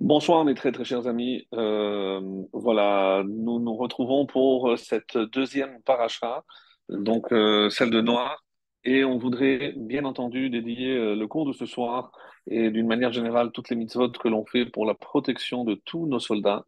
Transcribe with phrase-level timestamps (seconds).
[0.00, 1.46] Bonsoir mes très très chers amis.
[1.52, 2.22] Euh,
[2.54, 6.42] voilà, nous nous retrouvons pour cette deuxième paracha,
[6.88, 8.42] donc euh, celle de Noir,
[8.82, 12.12] et on voudrait bien entendu dédier euh, le cours de ce soir
[12.46, 16.06] et d'une manière générale toutes les mitzvot que l'on fait pour la protection de tous
[16.06, 16.64] nos soldats,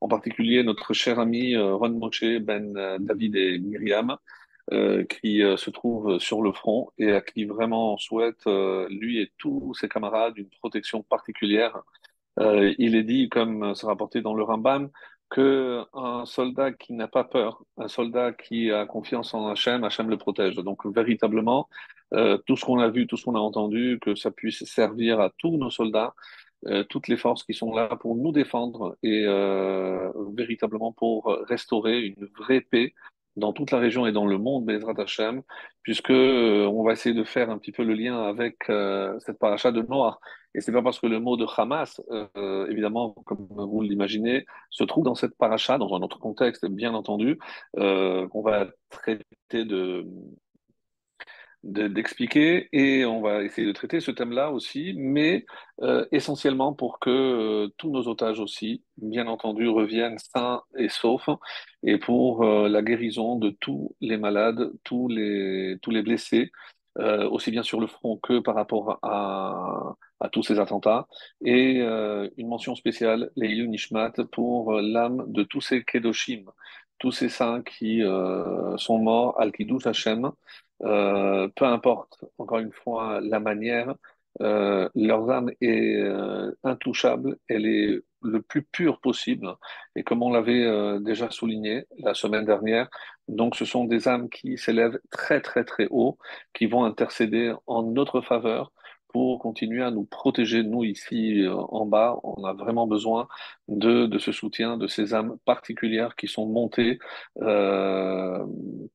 [0.00, 4.16] en particulier notre cher ami Ron Moshe Ben David et Myriam,
[4.70, 9.74] qui se trouve sur le front et à qui vraiment on souhaite, lui et tous
[9.74, 11.82] ses camarades, une protection particulière
[12.38, 14.90] euh, il est dit, comme c'est rapporté dans le Rambam,
[15.30, 20.08] que un soldat qui n'a pas peur, un soldat qui a confiance en Hachem, Hachem
[20.08, 20.56] le protège.
[20.56, 21.68] Donc véritablement,
[22.14, 25.20] euh, tout ce qu'on a vu, tout ce qu'on a entendu, que ça puisse servir
[25.20, 26.14] à tous nos soldats,
[26.66, 32.00] euh, toutes les forces qui sont là pour nous défendre et euh, véritablement pour restaurer
[32.02, 32.94] une vraie paix
[33.36, 35.42] dans toute la région et dans le monde, Bezrat Hashem,
[35.82, 39.38] puisque euh, on va essayer de faire un petit peu le lien avec euh, cette
[39.38, 40.20] paracha de Noir.
[40.56, 44.84] Et c'est pas parce que le mot de Hamas, euh, évidemment, comme vous l'imaginez, se
[44.84, 47.38] trouve dans cette paracha, dans un autre contexte, bien entendu,
[47.74, 50.06] qu'on va traiter de
[51.66, 55.44] d'expliquer et on va essayer de traiter ce thème-là aussi, mais
[55.82, 61.28] euh, essentiellement pour que euh, tous nos otages aussi, bien entendu, reviennent sains et saufs
[61.82, 66.50] et pour euh, la guérison de tous les malades, tous les, tous les blessés,
[67.30, 71.06] aussi bien sur le front que par rapport à, à tous ces attentats.
[71.44, 76.44] Et une mention spéciale, les Nishmat, pour l'âme de tous ces Kedoshim,
[76.98, 78.02] tous ces saints qui
[78.76, 80.30] sont morts, Al-Kiddush Hashem,
[80.82, 83.94] euh, peu importe, encore une fois, la manière,
[84.42, 89.54] euh, leur âme est euh, intouchable, elle est le plus pure possible.
[89.94, 92.88] Et comme on l'avait euh, déjà souligné la semaine dernière,
[93.28, 96.18] donc ce sont des âmes qui s'élèvent très très très haut,
[96.52, 98.72] qui vont intercéder en notre faveur
[99.16, 102.20] pour continuer à nous protéger, nous ici euh, en bas.
[102.22, 103.28] On a vraiment besoin
[103.66, 106.98] de, ce soutien, de ces âmes particulières qui sont montées
[107.40, 108.44] euh,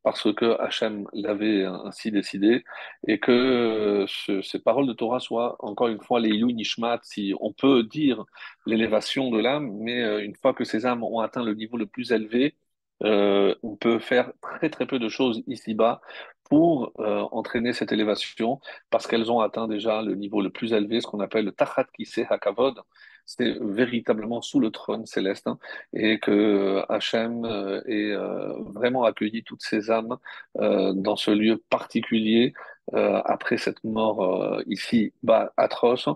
[0.03, 2.63] parce que Hachem l'avait ainsi décidé
[3.07, 6.99] et que euh, ce, ces paroles de Torah soient encore une fois les Ilu Nishmat,
[7.01, 8.23] si on peut dire
[8.67, 12.11] l'élévation de l'âme, mais une fois que ces âmes ont atteint le niveau le plus
[12.11, 12.55] élevé,
[13.03, 16.01] on peut faire très très peu de choses ici-bas
[16.51, 20.99] pour euh, entraîner cette élévation parce qu'elles ont atteint déjà le niveau le plus élevé,
[20.99, 22.81] ce qu'on appelle le Tachat Kiseh Hakavod.
[23.25, 25.57] C'est véritablement sous le trône céleste hein,
[25.93, 30.17] et que euh, Hachem euh, ait euh, vraiment accueilli toutes ces âmes
[30.57, 32.53] dans ce lieu particulier
[32.93, 36.07] après cette mort ici bas atroce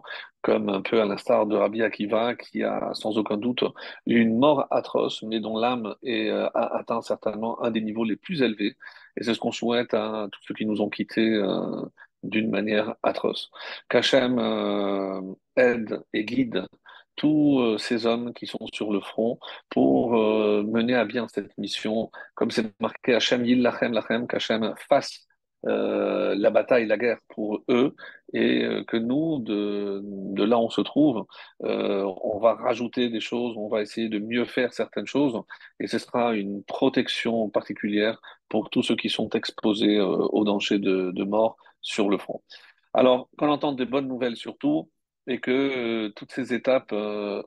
[0.45, 3.63] comme un peu à l'instar de Rabbi Akiva, qui a sans aucun doute
[4.05, 8.43] une mort atroce, mais dont l'âme euh, a atteint certainement un des niveaux les plus
[8.43, 8.77] élevés.
[9.17, 11.81] Et c'est ce qu'on souhaite à tous ceux qui nous ont quittés euh,
[12.21, 13.49] d'une manière atroce.
[13.89, 15.19] Qu'Hachem euh,
[15.55, 16.67] aide et guide
[17.15, 21.57] tous euh, ces hommes qui sont sur le front pour euh, mener à bien cette
[21.57, 25.25] mission, comme c'est marqué Hachem Yillachem Lachem, qu'Hachem fasse
[25.67, 27.95] euh, la bataille, la guerre pour eux,
[28.33, 30.03] et euh, que nous, de,
[30.43, 31.25] là où on se trouve,
[31.63, 35.41] euh, on va rajouter des choses, on va essayer de mieux faire certaines choses,
[35.79, 40.79] et ce sera une protection particulière pour tous ceux qui sont exposés euh, au danger
[40.79, 42.43] de, mort sur le front.
[42.93, 44.89] Alors, qu'on entende des bonnes nouvelles surtout,
[45.27, 46.93] et que toutes ces étapes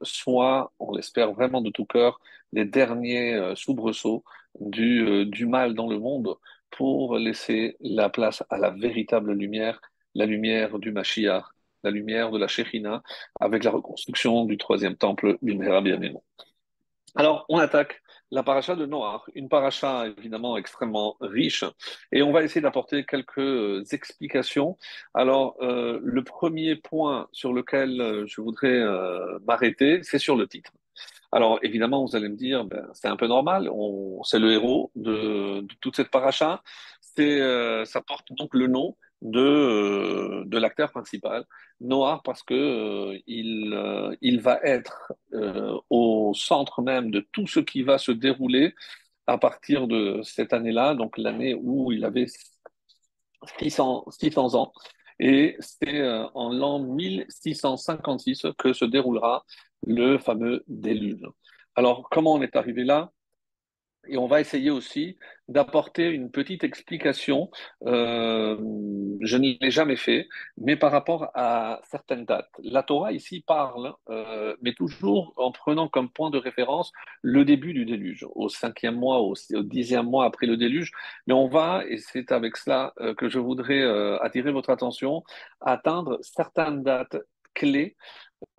[0.03, 2.21] soient, on l'espère vraiment de tout cœur,
[2.53, 4.25] les derniers soubresauts
[4.59, 6.37] du mal dans le monde
[6.71, 9.81] pour laisser la place à la véritable lumière,
[10.15, 11.45] la lumière du Mashiach,
[11.85, 13.03] la lumière de la Shekhinah,
[13.41, 16.17] avec la reconstruction du troisième temple, Bimhera Biamenu.
[17.15, 21.65] Alors, on attaque la paracha de Noach, une paracha évidemment extrêmement riche,
[22.13, 24.77] et on va essayer d'apporter quelques euh, explications.
[25.15, 28.85] Alors, euh, le premier point sur lequel euh, je voudrais
[29.47, 30.73] m'arrêter, c'est sur le titre.
[31.33, 33.71] Alors, évidemment, vous allez me dire, ben, c'est un peu normal,
[34.25, 36.63] c'est le héros de, toute cette paracha,
[37.19, 41.45] euh, ça porte donc le nom de, euh, de l'acteur principal,
[41.81, 45.13] Noah, parce que euh, il, euh, il va être
[45.91, 48.75] au centre même de tout ce qui va se dérouler
[49.27, 52.27] à partir de cette année-là, donc l'année où il avait
[53.59, 54.73] 600, 600 ans.
[55.21, 59.45] Et c'est euh, en l'an 1656 que se déroulera
[59.87, 61.27] le fameux déluge.
[61.75, 63.11] Alors, comment on est arrivé là?
[64.09, 65.17] Et on va essayer aussi
[65.49, 67.51] d'apporter une petite explication.
[67.87, 68.57] Euh,
[69.21, 72.51] je ne l'ai jamais fait, mais par rapport à certaines dates.
[72.63, 77.73] La Torah ici parle, euh, mais toujours en prenant comme point de référence le début
[77.73, 80.93] du déluge, au cinquième mois, au, dixième mois après le déluge.
[81.27, 83.83] Mais on va, et c'est avec cela euh, que je voudrais
[84.21, 85.23] attirer votre attention,
[85.61, 87.17] atteindre certaines dates
[87.55, 87.97] clés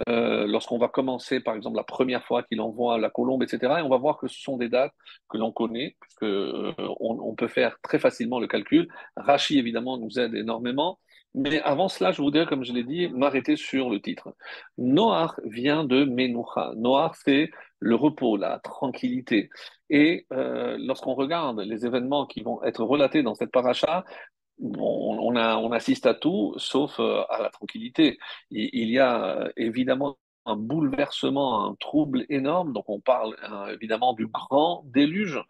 [0.08, 3.76] euh, lorsqu'on va commencer, par exemple, la première fois qu'il envoie la colombe, etc.
[3.80, 4.94] Et on va voir que ce sont des dates
[5.30, 8.88] que l'on connaît, puisque euh, on, peut faire très facilement le calcul.
[9.16, 11.00] Rachi, évidemment, nous aide énormément.
[11.36, 14.34] Mais avant cela, je voudrais, comme je l'ai dit, m'arrêter sur le titre.
[14.78, 16.74] Noir vient de Menucha.
[16.76, 19.50] Noir, c'est le repos, la tranquillité.
[19.90, 24.06] Et euh, lorsqu'on regarde les événements qui vont être relatés dans cette paracha,
[24.60, 28.20] on, assiste à tout sauf euh, à la tranquillité.
[28.52, 32.74] Il, y a euh, évidemment un bouleversement, un trouble énorme.
[32.74, 35.42] Donc on parle euh, évidemment du grand déluge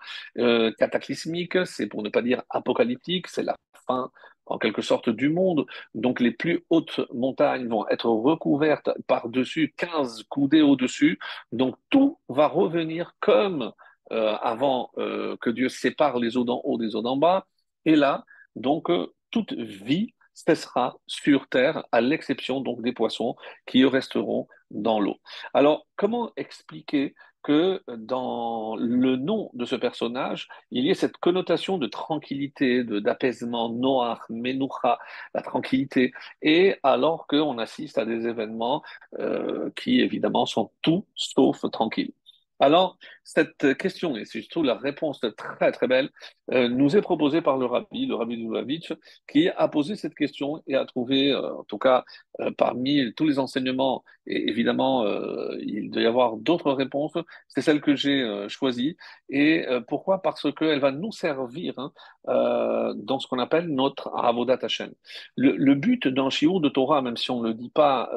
[0.77, 3.55] cataclysmique, c'est pour ne pas dire apocalyptique, c'est la
[3.87, 4.11] fin
[4.45, 5.65] en quelque sorte du monde.
[5.93, 11.19] Donc les plus hautes montagnes vont être recouvertes par-dessus 15 coudées au-dessus.
[11.51, 13.73] Donc tout va revenir comme
[14.09, 17.45] avant que Dieu sépare les eaux d'en haut des eaux d'en bas.
[17.85, 18.25] Et là,
[18.59, 23.35] donc, euh, toute vie cessera sur terre, à l'exception donc des poissons
[23.65, 25.17] qui resteront dans l'eau.
[25.53, 27.13] Alors, comment expliquer
[27.43, 33.69] que dans le nom de ce personnage, il y ait cette connotation de tranquillité, d'apaisement,
[33.69, 34.99] noir, menoucha,
[35.33, 36.11] la tranquillité,
[36.41, 38.83] et alors qu'on assiste à des événements
[39.19, 42.13] euh, qui évidemment sont tout sauf tranquilles?
[42.59, 46.09] Alors, cette question, et surtout la réponse très très belle,
[46.51, 48.91] euh, nous est proposée par le rabbi, le rabbi Lubavitch,
[49.27, 52.03] qui a posé cette question et a trouvé, euh, en tout cas
[52.41, 55.05] euh, parmi tous les enseignements, évidemment
[55.59, 57.17] il doit y avoir d'autres réponses,
[57.47, 58.97] c'est celle que j'ai choisie.
[59.29, 60.21] Et pourquoi?
[60.21, 61.91] Parce qu'elle va nous servir hein,
[62.25, 64.91] dans ce qu'on appelle notre Avodat Hashem.
[65.35, 68.11] Le, le but d'un shiur de Torah, même si on ne le dit pas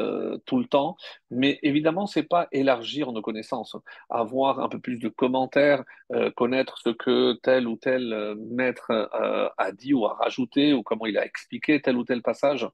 [0.46, 0.96] tout le temps,
[1.30, 3.76] mais évidemment, c'est pas élargir nos connaissances,
[4.10, 8.90] avoir un peu plus de commentaires, euh, connaître ce que tel ou tel euh, maître
[8.90, 12.68] euh, a dit ou a rajouté, ou comment il a expliqué tel ou tel passage.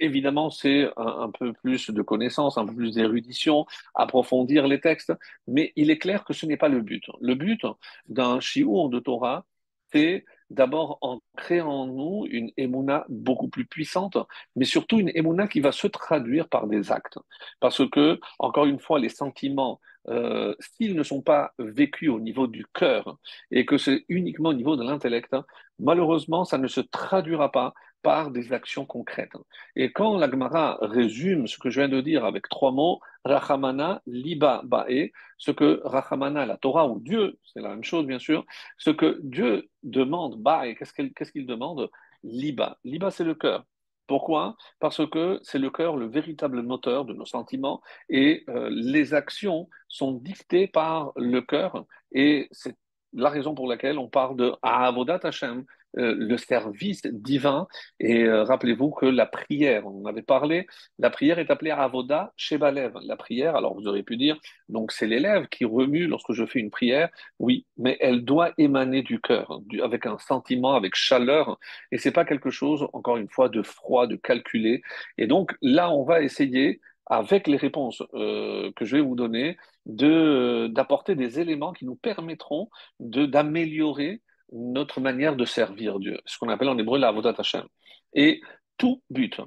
[0.00, 5.12] évidemment, c'est un, peu plus de connaissances, un peu plus d'érudition, approfondir les textes,
[5.46, 7.04] mais il est clair que ce n'est pas le but.
[7.20, 7.64] Le but
[8.08, 9.44] d'un shiur de Torah,
[9.92, 14.18] c'est d'abord en créant en nous une émouna beaucoup plus puissante,
[14.56, 17.18] mais surtout une émouna qui va se traduire par des actes.
[17.60, 22.46] Parce que, encore une fois, les sentiments, euh, s'ils ne sont pas vécus au niveau
[22.46, 23.18] du cœur
[23.50, 25.34] et que c'est uniquement au niveau de l'intellect,
[25.78, 27.72] malheureusement, ça ne se traduira pas
[28.02, 29.32] par des actions concrètes.
[29.76, 34.02] Et quand la Gemara résume ce que je viens de dire avec trois mots, Rachamana,
[34.06, 38.44] Liba, Ba'e, ce que Rachamana, la Torah ou Dieu, c'est la même chose bien sûr,
[38.78, 41.90] ce que Dieu demande, Ba'e, qu'est-ce qu'il demande?
[42.24, 42.78] Liba.
[42.84, 43.64] Liba, c'est le cœur.
[44.06, 44.56] Pourquoi?
[44.80, 49.68] Parce que c'est le cœur le véritable moteur de nos sentiments et euh, les actions
[49.88, 52.76] sont dictées par le cœur et c'est
[53.12, 55.64] la raison pour laquelle on parle de Avodat Hashem,
[55.98, 57.66] euh, le service divin.
[58.00, 60.66] Et euh, rappelez-vous que la prière, on en avait parlé,
[60.98, 62.94] la prière est appelée Avoda Shebalev.
[63.02, 66.60] La prière, alors vous aurez pu dire, donc c'est l'élève qui remue lorsque je fais
[66.60, 71.58] une prière, oui, mais elle doit émaner du cœur, avec un sentiment, avec chaleur,
[71.90, 74.82] et c'est pas quelque chose, encore une fois, de froid, de calculé.
[75.18, 79.56] Et donc là, on va essayer avec les réponses euh, que je vais vous donner,
[79.84, 86.68] d'apporter des éléments qui nous permettront d'améliorer notre manière de servir Dieu, ce qu'on appelle
[86.68, 87.66] en hébreu la avodat Hashem.
[88.14, 88.40] Et
[88.78, 89.40] tout but,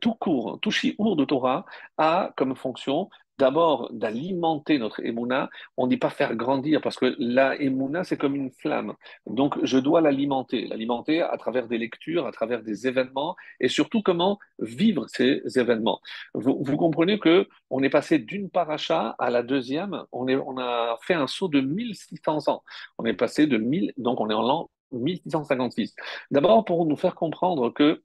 [0.00, 1.64] tout cours, tout shiur de Torah
[1.98, 5.50] a comme fonction d'abord d'alimenter notre émouna.
[5.76, 8.94] On ne dit pas faire grandir parce que la émouna, c'est comme une flamme.
[9.26, 10.66] Donc, je dois l'alimenter.
[10.66, 16.00] L'alimenter à travers des lectures, à travers des événements et surtout comment vivre ces événements.
[16.34, 20.04] Vous, comprenez que on est passé d'une paracha à la deuxième.
[20.12, 22.62] On, est, on a fait un saut de 1600 ans.
[22.98, 25.94] On est passé de 1000, donc on est en l'an 1656.
[26.30, 28.02] D'abord, pour nous faire comprendre que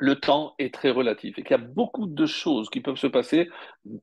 [0.00, 3.06] le temps est très relatif et qu'il y a beaucoup de choses qui peuvent se
[3.06, 3.48] passer.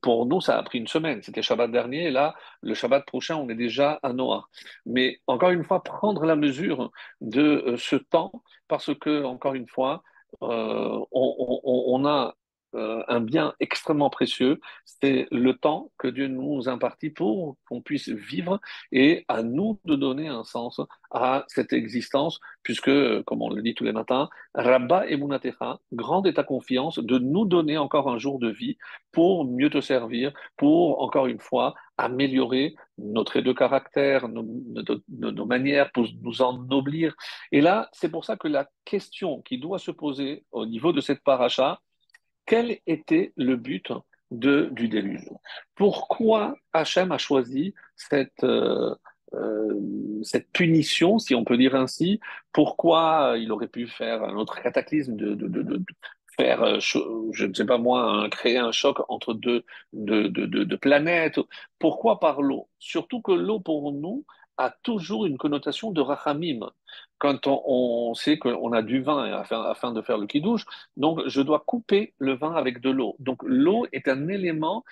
[0.02, 1.22] Pour nous, ça a pris une semaine.
[1.22, 4.48] C'était Shabbat dernier et là, le Shabbat prochain, on est déjà à Noah.
[4.84, 8.32] Mais encore une fois, prendre la mesure de euh, ce temps
[8.68, 10.02] parce que, encore une fois,
[10.42, 12.34] euh, on, a
[12.74, 18.08] euh, un bien extrêmement précieux, c'est le temps que Dieu nous impartit pour qu'on puisse
[18.08, 18.60] vivre
[18.92, 20.80] et à nous de donner un sens
[21.10, 22.90] à cette existence, puisque,
[23.22, 27.18] comme on le dit tous les matins, Rabba et Munatecha, grande est ta confiance de
[27.18, 28.76] nous donner encore un jour de vie
[29.12, 34.46] pour mieux te servir, pour, encore une fois, améliorer notre trait de caractère, nos,
[35.08, 37.14] nos, manières, pour nous ennoblir.
[37.52, 41.00] Et là, c'est pour ça que la question qui doit se poser au niveau de
[41.00, 41.80] cette paracha,
[42.46, 43.92] quel était le but
[44.30, 45.28] du déluge?
[45.74, 48.94] Pourquoi Hachem a choisi cette, euh,
[49.34, 49.80] euh,
[50.22, 52.20] cette punition, si on peut dire ainsi?
[52.52, 55.16] Pourquoi il aurait pu faire un autre cataclysme
[56.36, 59.64] faire, euh, je ne sais pas moi, créer un choc entre deux,
[60.80, 61.40] planètes?
[61.78, 62.68] Pourquoi par l'eau?
[62.78, 64.24] Surtout que l'eau, pour nous,
[64.58, 66.70] a toujours une connotation de rachamim.
[67.18, 70.64] Quand on, sait qu'on a du vin afin, de faire le kidouche,
[70.96, 73.16] donc je dois couper le vin avec de l'eau.
[73.20, 74.84] Donc l'eau est un élément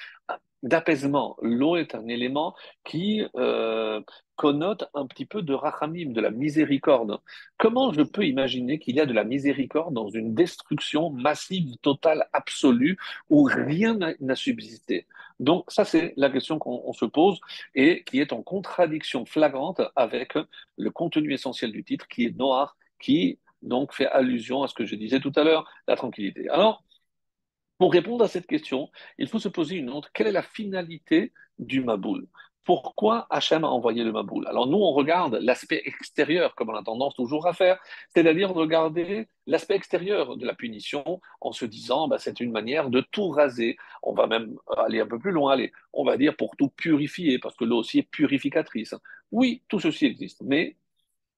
[0.65, 1.37] d'apaisement.
[1.43, 2.55] L'eau est un élément
[2.85, 4.01] qui euh,
[4.35, 7.21] connote un petit peu de rachamim, de la miséricorde.
[7.59, 12.27] Comment je peux imaginer qu'il y a de la miséricorde dans une destruction massive, totale,
[12.33, 12.97] absolue,
[13.29, 15.07] où rien n'a subsisté?
[15.39, 17.39] Donc ça, c'est la question qu'on se pose
[17.75, 20.33] et qui est en contradiction flagrante avec
[20.79, 24.87] le contenu essentiel du titre, qui est noir, qui donc fait allusion à ce que
[24.87, 26.49] je disais tout à l'heure, la tranquillité.
[26.49, 26.83] Alors,
[27.79, 30.11] pour répondre à cette question, il faut se poser une autre.
[30.13, 32.27] Quelle est la finalité du Maboul?
[32.65, 34.47] Pourquoi Hachem a envoyé le Maboul?
[34.47, 37.79] Alors nous, on regarde l'aspect extérieur, comme on a tendance toujours à faire,
[38.15, 43.03] c'est-à-dire regarder l'aspect extérieur de la punition en se disant, bah, c'est une manière de
[43.03, 43.77] tout raser.
[44.03, 45.59] On va même aller un peu plus loin,
[45.93, 48.95] on va dire pour tout purifier, parce que l'eau aussi est purificatrice.
[49.31, 50.77] Oui, tout ceci existe, mais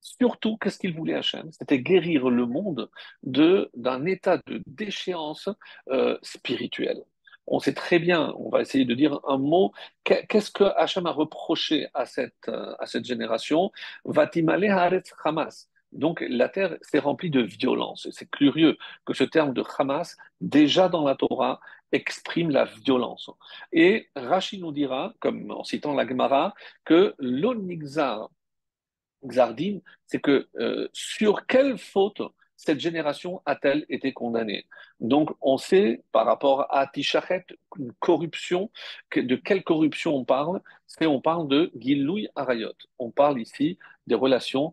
[0.01, 1.51] Surtout, qu'est-ce qu'il voulait Hachem?
[1.53, 2.91] C'était guérir le monde
[3.23, 5.49] d'un état de déchéance
[5.91, 7.03] euh, spirituelle.
[7.49, 9.73] On sait très bien, on va essayer de dire un mot,
[10.05, 13.71] qu'est-ce que Hachem a reproché à cette, euh, à cette génération?
[14.05, 15.69] Vatimale Haaretz Hamas.
[15.93, 18.09] Donc la terre s'est remplie de violence.
[18.11, 21.61] C'est curieux que ce terme de Hamas, déjà dans la Torah,
[21.93, 23.31] exprime la violence.
[23.73, 28.31] Et Rashi nous dira, comme en citant la Gemara, que l'onixar
[30.07, 32.23] C'est que euh, sur quelle faute
[32.57, 34.67] cette génération a-t-elle été condamnée?
[35.01, 37.45] Donc, on sait par rapport à Tichachet,
[37.79, 38.71] une corruption,
[39.15, 40.61] de quelle corruption on parle?
[40.87, 42.73] C'est on parle de Giloui Arayot.
[42.99, 44.73] On parle ici des relations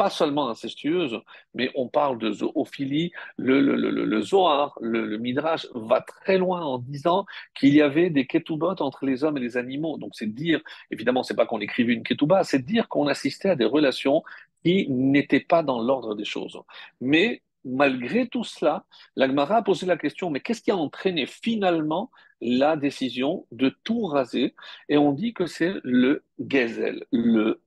[0.00, 1.20] pas seulement incestueuse,
[1.52, 3.12] mais on parle de zoophilie.
[3.36, 8.26] Le, le, le, Zohar, le, Midrash va très loin en disant qu'il y avait des
[8.26, 9.98] ketubot entre les hommes et les animaux.
[9.98, 13.56] Donc c'est dire, évidemment, c'est pas qu'on écrivait une ketuba, c'est dire qu'on assistait à
[13.56, 14.22] des relations
[14.64, 16.58] qui n'étaient pas dans l'ordre des choses.
[17.02, 22.10] Mais malgré tout cela, l'Agmara a posé la question, mais qu'est-ce qui a entraîné finalement
[22.40, 24.54] la décision de tout raser?
[24.88, 27.60] Et on dit que c'est le gezel, le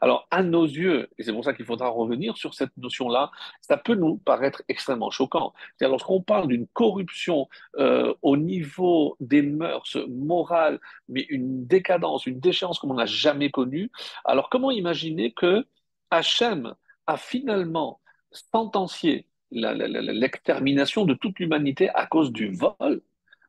[0.00, 3.30] Alors, à nos yeux, et c'est pour ça qu'il faudra revenir sur cette notion-là,
[3.60, 5.52] ça peut nous paraître extrêmement choquant.
[5.80, 12.78] Lorsqu'on parle d'une corruption euh, au niveau des mœurs morales, mais une décadence, une déchéance
[12.78, 13.90] comme on n'a jamais connue,
[14.24, 15.66] alors comment imaginer que
[16.10, 16.74] Hachem
[17.06, 23.02] a finalement sentencié l'extermination de toute l'humanité à cause du vol?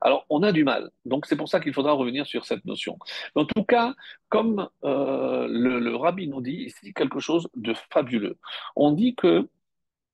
[0.06, 0.92] Alors, on a du mal.
[1.06, 3.00] Donc, c'est pour ça qu'il faudra revenir sur cette notion.
[3.34, 3.96] En tout cas,
[4.30, 8.38] comme euh, le, rabbi nous dit ici quelque chose de fabuleux.
[8.76, 9.50] On dit que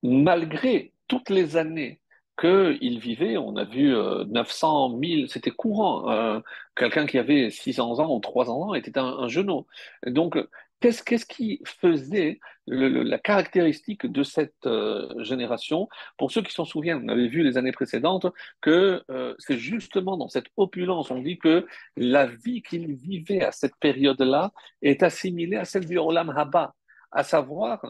[0.02, 2.00] malgré toutes les années
[2.40, 6.10] qu'il vivait, on a vu 900, euh, 1000, c'était courant.
[6.10, 6.40] Euh,
[6.78, 9.68] quelqu'un qui avait 600 ans ou 300 ans était un, un genou.
[10.08, 10.38] Donc,
[10.82, 15.88] Qu'est-ce qui faisait la caractéristique de cette euh, génération?
[16.18, 18.26] Pour ceux qui s'en souviennent, on avait vu les années précédentes
[18.62, 23.52] que euh, c'est justement dans cette opulence, on dit que la vie qu'ils vivaient à
[23.52, 26.74] cette période-là est assimilée à celle du Olam Haba,
[27.12, 27.86] à savoir,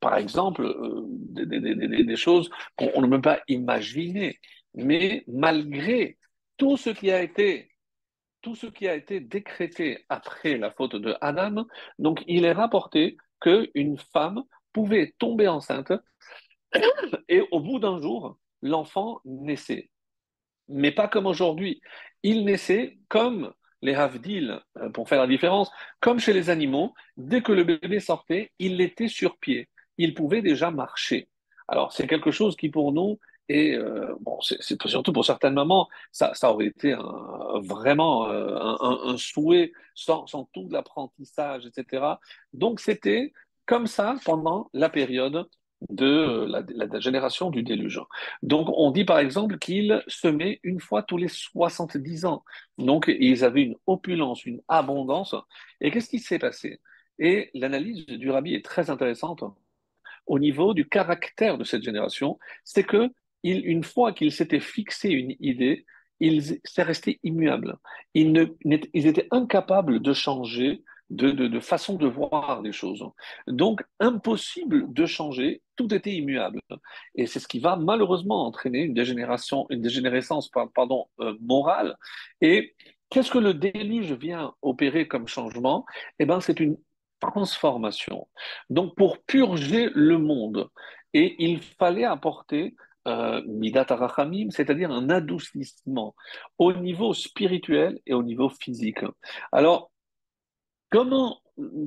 [0.00, 1.02] par exemple, euh,
[1.34, 4.38] des, choses qu'on ne peut pas imaginer.
[4.74, 6.16] Mais malgré
[6.56, 7.71] tout ce qui a été
[8.42, 11.64] tout ce qui a été décrété après la faute de Adam,
[11.98, 15.92] donc il est rapporté qu'une femme pouvait tomber enceinte
[17.28, 19.90] et au bout d'un jour, l'enfant naissait.
[20.68, 21.80] Mais pas comme aujourd'hui.
[22.22, 25.70] Il naissait comme les havdil, euh, pour faire la différence,
[26.00, 29.68] comme chez les animaux, dès que le bébé sortait, il était sur pied.
[29.98, 31.28] Il pouvait déjà marcher.
[31.66, 33.18] Alors, c'est quelque chose qui, pour nous,
[33.52, 36.94] et euh, bon, c'est surtout pour certaines mamans, ça, ça aurait été
[37.60, 42.14] vraiment euh, un, souhait sans, tout l'apprentissage, etc.
[42.54, 43.34] Donc c'était
[43.66, 45.46] comme ça pendant la période
[45.90, 48.00] de la, la, génération du déluge.
[48.42, 52.44] Donc on dit par exemple qu'ils semaient une fois tous les 70 ans.
[52.78, 55.34] Donc ils avaient une opulence, une abondance.
[55.82, 56.80] Et qu'est-ce qui s'est passé?
[57.18, 59.44] Et l'analyse du rabbi est très intéressante
[60.26, 63.10] au niveau du caractère de cette génération, c'est que
[63.42, 65.84] une fois qu'ils s'étaient fixé une idée,
[66.22, 67.76] ils s'est resté immuable.
[68.14, 73.04] Ils, ne, ils, étaient incapables de changer de, façon de voir les choses.
[73.46, 76.60] Donc, impossible de changer, tout était immuable.
[77.16, 81.96] Et c'est ce qui va malheureusement entraîner une dégénération, une dégénérescence pardon, euh, morale.
[82.40, 82.74] Et
[83.10, 85.84] qu'est-ce que le déluge vient opérer comme changement?
[86.18, 86.78] Eh bien, c'est une
[87.20, 88.28] transformation.
[88.70, 90.70] Donc, pour purger le monde,
[91.14, 92.74] et il fallait apporter
[93.06, 96.14] midat arachamim, c'est-à-dire un adoucissement
[96.58, 99.04] au niveau spirituel et au niveau physique.
[99.50, 99.90] Alors,
[100.90, 101.40] comment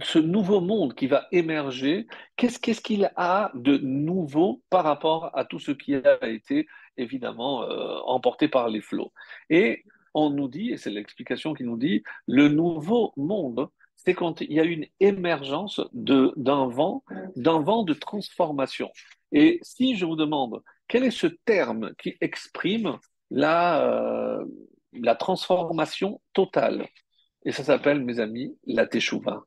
[0.04, 5.60] ce nouveau monde qui va émerger, qu'est-ce qu'il a de nouveau par rapport à tout
[5.60, 6.68] ce qui a été
[6.98, 9.12] évidemment euh, emporté par les flots?
[9.50, 14.42] Et on nous dit, et c'est l'explication qui nous dit, le nouveau monde, c'est quand
[14.42, 17.04] il y a une émergence d'un vent,
[17.36, 18.92] d'un vent de transformation.
[19.32, 22.98] Et si je vous demande quel est ce terme qui exprime
[23.32, 24.46] la, euh,
[25.20, 26.88] transformation totale,
[27.46, 29.44] et ça s'appelle, mes amis, la teshuva.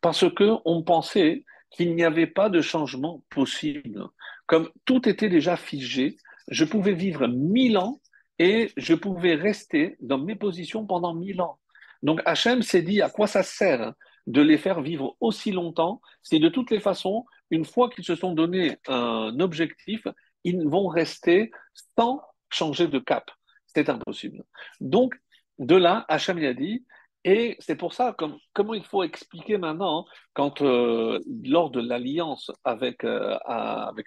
[0.00, 4.04] Parce que on pensait qu'il n'y avait pas de changement possible.
[4.46, 6.16] Comme tout était déjà figé,
[6.48, 8.00] je pouvais vivre mille ans
[8.38, 11.58] et je pouvais rester dans mes positions pendant mille ans.
[12.02, 13.92] Donc Hachem s'est dit à quoi ça sert
[14.26, 18.14] de les faire vivre aussi longtemps C'est de toutes les façons, une fois qu'ils se
[18.14, 20.06] sont donné un objectif,
[20.44, 21.50] ils vont rester
[21.96, 23.30] sans changer de cap.
[23.66, 24.42] C'est impossible.
[24.80, 25.14] Donc,
[25.58, 26.84] de là, Hachem a dit,
[27.24, 32.50] et c'est pour ça, comme, comment il faut expliquer maintenant, quand euh, lors de l'alliance
[32.64, 33.36] avec, euh,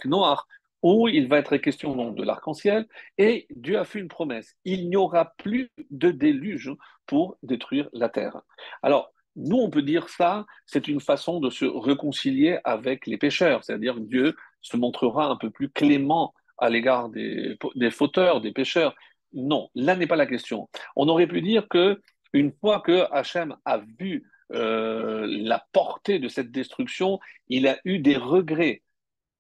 [0.06, 0.48] Noir,
[0.82, 2.88] où il va être question de l'arc-en-ciel,
[3.18, 6.72] et Dieu a fait une promesse, il n'y aura plus de déluge
[7.06, 8.42] pour détruire la terre.
[8.82, 13.63] Alors, nous, on peut dire ça, c'est une façon de se réconcilier avec les pécheurs,
[13.63, 17.58] c'est-à-dire Dieu se montrera un peu plus clément à l'égard des,
[17.92, 18.96] fauteurs, des pécheurs.
[19.34, 20.70] Non, là n'est pas la question.
[20.96, 22.00] On aurait pu dire que
[22.32, 28.00] une fois que Hachem a vu euh, la portée de cette destruction, il a eu
[28.00, 28.84] des regrets.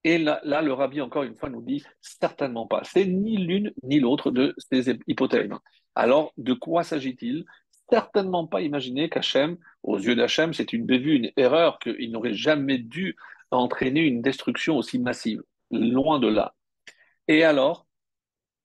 [0.03, 2.81] Et là, le rabbi, encore une fois, nous dit certainement pas.
[2.83, 5.49] C'est ni l'une ni l'autre de ces hypothèses.
[5.95, 7.45] Alors, de quoi s'agit-il?
[7.93, 12.79] Certainement pas imaginer qu'Hachem, aux yeux d'Hachem, c'est une bévue, une erreur, qu'il n'aurait jamais
[12.79, 13.15] dû
[13.51, 15.43] entraîner une destruction aussi massive.
[15.69, 16.55] Loin de là.
[17.27, 17.85] Et alors,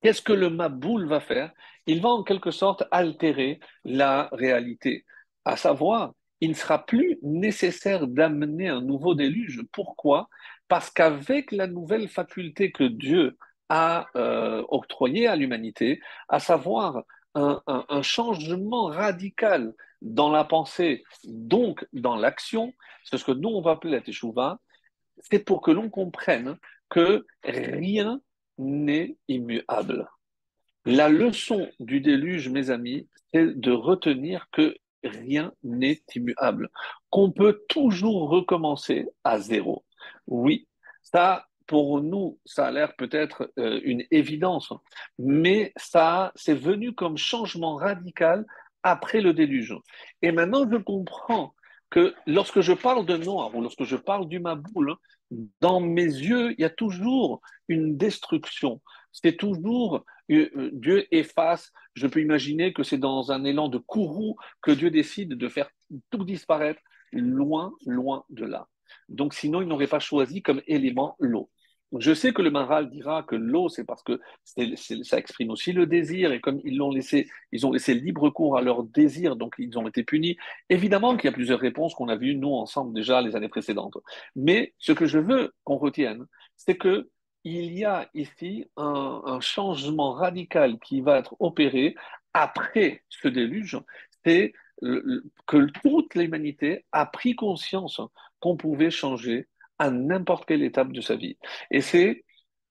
[0.00, 1.52] qu'est-ce que le Maboul va faire?
[1.84, 5.04] Il va en quelque sorte altérer la réalité.
[5.44, 9.60] À savoir, il ne sera plus nécessaire d'amener un nouveau déluge.
[9.72, 10.30] Pourquoi?
[10.68, 13.36] Parce qu'avec la nouvelle faculté que Dieu
[13.68, 16.00] a euh, octroyée à l'humanité,
[16.30, 17.02] à savoir
[17.38, 22.74] un, changement radical dans la pensée, donc dans l'action,
[23.04, 24.60] c'est ce que nous on va appeler la Teshuvah,
[25.18, 26.56] c'est pour que l'on comprenne
[26.88, 28.20] que rien
[28.58, 30.08] n'est immuable.
[30.84, 36.70] La leçon du déluge, mes amis, c'est de retenir que rien n'est immuable,
[37.10, 39.84] qu'on peut toujours recommencer à zéro.
[40.26, 40.68] Oui,
[41.02, 44.72] ça, pour nous, ça a l'air peut-être euh, une évidence,
[45.18, 48.46] mais ça, c'est venu comme changement radical
[48.82, 49.76] après le déluge.
[50.22, 51.54] Et maintenant, je comprends
[51.90, 54.96] que lorsque je parle de noir ou lorsque je parle du Maboul,
[55.60, 58.80] dans mes yeux, il y a toujours une destruction.
[59.12, 61.70] C'est toujours euh, euh, Dieu efface.
[61.92, 65.70] Je peux imaginer que c'est dans un élan de courroux que Dieu décide de faire
[66.10, 66.80] tout disparaître,
[67.12, 68.68] loin, loin de là.
[69.10, 71.50] Donc sinon, il n'aurait pas choisi comme élément l'eau.
[71.96, 75.86] Je sais que le Maral dira que l'eau, c'est parce que ça exprime aussi le
[75.86, 79.54] désir, et comme ils l'ont laissé, ils ont laissé libre cours à leur désir, donc
[79.58, 80.36] ils ont été punis.
[80.68, 83.96] Évidemment qu'il y a plusieurs réponses qu'on a vues, nous, ensemble, déjà les années précédentes.
[84.36, 87.08] Mais ce que je veux qu'on retienne, c'est que
[87.44, 91.94] il y a ici un, un, changement radical qui va être opéré
[92.34, 93.78] après ce déluge,
[94.24, 98.00] c'est que toute l'humanité a pris conscience
[98.40, 101.36] qu'on pouvait changer à n'importe quelle étape de sa vie.
[101.70, 102.24] Et c'est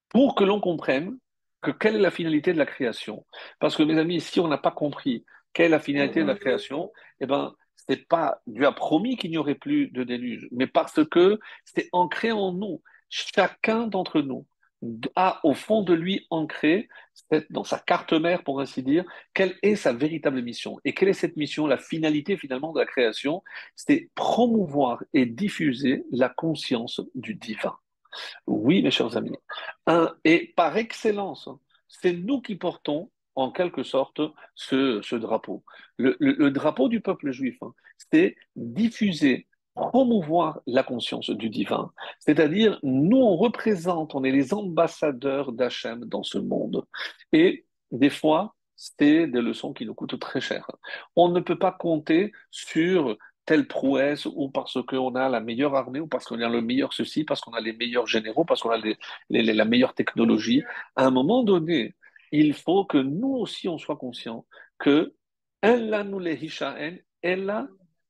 [0.09, 1.17] pour que l'on comprenne
[1.61, 3.25] que quelle est la finalité de la création.
[3.59, 6.35] Parce que mes amis, si on n'a pas compris quelle est la finalité de la
[6.35, 10.67] création, eh ben, c'est pas Dieu a promis qu'il n'y aurait plus de déluge, mais
[10.67, 14.45] parce que c'est ancré en nous, chacun d'entre nous
[15.15, 16.87] a au fond de lui ancré,
[17.49, 20.79] dans sa carte mère pour ainsi dire, quelle est sa véritable mission.
[20.85, 23.43] Et quelle est cette mission La finalité finalement de la création,
[23.75, 27.75] c'est promouvoir et diffuser la conscience du divin.
[28.45, 29.37] Oui, mes chers amis.
[30.23, 31.49] et par excellence,
[31.87, 34.21] c'est nous qui portons en quelque sorte
[34.55, 35.63] ce, drapeau.
[35.97, 37.73] Le, drapeau du peuple juif, hein,
[38.11, 39.46] c'est diffuser
[39.77, 41.91] promouvoir la conscience du divin.
[42.19, 46.85] C'est-à-dire, nous, on représente, on est les ambassadeurs d'Hachem dans ce monde.
[47.31, 50.69] Et des fois, c'est des leçons qui nous coûtent très cher.
[51.15, 56.01] On ne peut pas compter sur telle prouesse ou parce qu'on a la meilleure armée
[56.01, 58.71] ou parce qu'on a le meilleur ceci, parce qu'on a les meilleurs généraux, parce qu'on
[58.71, 58.79] a
[59.29, 60.63] la meilleure technologie.
[60.95, 61.95] À un moment donné,
[62.31, 64.45] il faut que nous aussi on soit conscients
[64.77, 65.13] que
[65.61, 66.37] Allah nous les
[67.21, 67.67] elle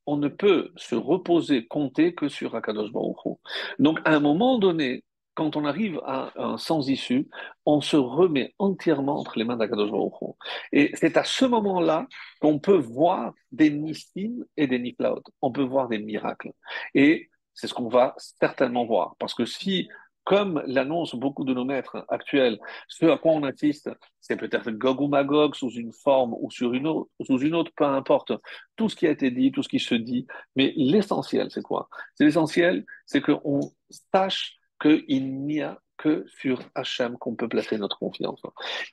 [0.07, 3.37] on ne peut se reposer, compter que sur Akadosh Baruch
[3.77, 5.03] Donc, à un moment donné,
[5.35, 7.29] quand on arrive à un sans issue,
[7.65, 10.35] on se remet entièrement entre les mains d'Akadosh Baruch
[10.71, 12.07] Et c'est à ce moment-là
[12.41, 15.21] qu'on peut voir des nissim et des niflaot.
[15.41, 16.53] On peut voir des miracles.
[16.95, 19.15] Et c'est ce qu'on va certainement voir.
[19.19, 19.89] Parce que si
[20.27, 22.59] comme l'annoncent beaucoup de nos maîtres actuels,
[22.89, 26.73] ce à quoi on assiste, c'est peut-être Gog ou Magog sous une forme ou sur
[26.73, 28.33] une autre, sous une autre, peu importe.
[28.75, 30.27] Tout ce qui a été dit, tout ce qui se dit.
[30.57, 31.87] Mais l'essentiel, c'est quoi?
[32.15, 33.71] C'est l'essentiel, c'est qu'on
[34.13, 38.41] sache qu'il n'y a que sur Hachem qu'on peut placer notre confiance.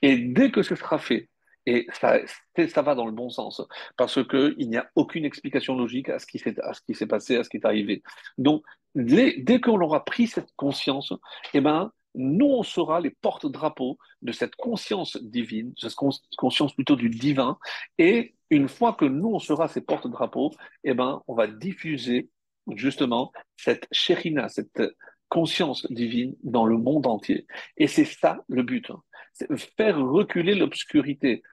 [0.01, 1.29] Et dès que ce sera fait,
[1.65, 2.19] et ça,
[2.67, 3.61] ça va dans le bon sens,
[3.97, 7.57] parce qu'il n'y a aucune explication logique à ce qui s'est passé, à ce qui
[7.57, 8.03] est arrivé.
[8.37, 11.13] Donc, dès qu'on aura pris cette conscience,
[11.53, 15.95] eh ben, nous, on sera les porte-drapeaux de cette conscience divine, cette
[16.37, 17.57] conscience plutôt du divin.
[17.97, 20.51] Et une fois que nous, on sera ces porte-drapeaux,
[20.83, 22.29] eh ben, on va diffuser
[22.75, 24.81] justement cette chérina, cette
[25.27, 27.47] conscience divine dans le monde entier.
[27.75, 28.89] Et c'est ça le but.
[29.33, 31.43] C'est faire reculer l'obscurité,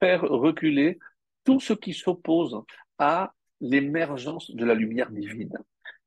[0.00, 0.98] faire reculer
[1.44, 2.62] tout ce qui s'oppose
[2.98, 5.56] à l'émergence de la lumière divine.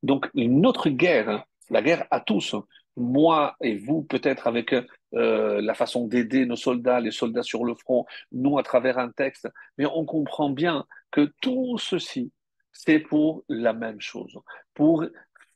[0.01, 2.55] Donc notre guerre, la guerre à tous,
[2.95, 7.75] moi et vous peut-être avec euh, la façon d'aider nos soldats, les soldats sur le
[7.75, 12.31] front, nous à travers un texte, mais on comprend bien que tout ceci,
[12.71, 14.37] c'est pour la même chose,
[14.73, 15.05] pour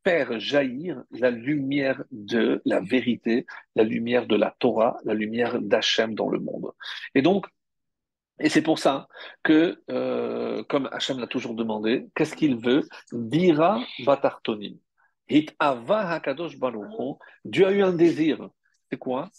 [0.04, 3.45] faire jaillir la lumière de la vérité,
[3.76, 6.71] la lumière de la Torah, la lumière d'Hachem dans le monde.
[7.13, 7.47] Et donc,
[8.39, 9.08] et c'est pour ça
[9.43, 12.88] que, euh, comme Hachem l'a toujours demandé, qu'est-ce qu'il veut?
[13.12, 14.78] Dira batartonim.
[15.30, 16.56] Hit ava hakadosh
[17.45, 18.50] Dieu a eu un désir.
[18.89, 19.30] C'est quoi?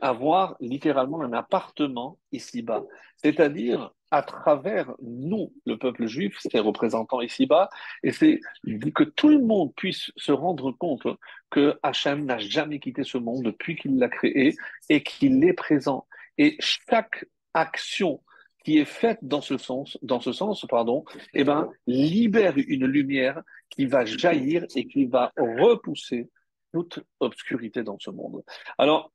[0.00, 2.84] Avoir littéralement un appartement ici-bas.
[3.16, 7.68] C'est-à-dire, à travers nous, le peuple juif, ses représentants ici-bas,
[8.02, 8.40] et c'est
[8.94, 11.06] que tout le monde puisse se rendre compte
[11.50, 14.56] que Hachem n'a jamais quitté ce monde depuis qu'il l'a créé
[14.88, 16.06] et qu'il est présent.
[16.38, 18.22] Et chaque action
[18.68, 21.02] qui est faite dans ce sens, dans ce sens pardon,
[21.32, 26.28] eh ben, libère une lumière qui va jaillir et qui va repousser
[26.74, 28.44] toute obscurité dans ce monde.
[28.76, 29.10] Alors,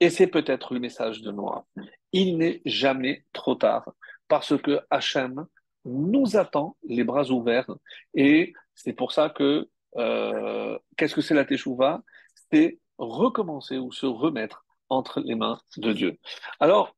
[0.00, 1.66] et c'est peut-être le message de Noah.
[2.12, 3.92] Il n'est jamais trop tard
[4.26, 5.44] parce que Hachem
[5.84, 7.74] nous attend les bras ouverts
[8.14, 12.02] et c'est pour ça que euh, qu'est-ce que c'est la Teshuvah?
[12.50, 16.18] C'est recommencer ou se remettre entre les mains de Dieu.
[16.58, 16.96] Alors,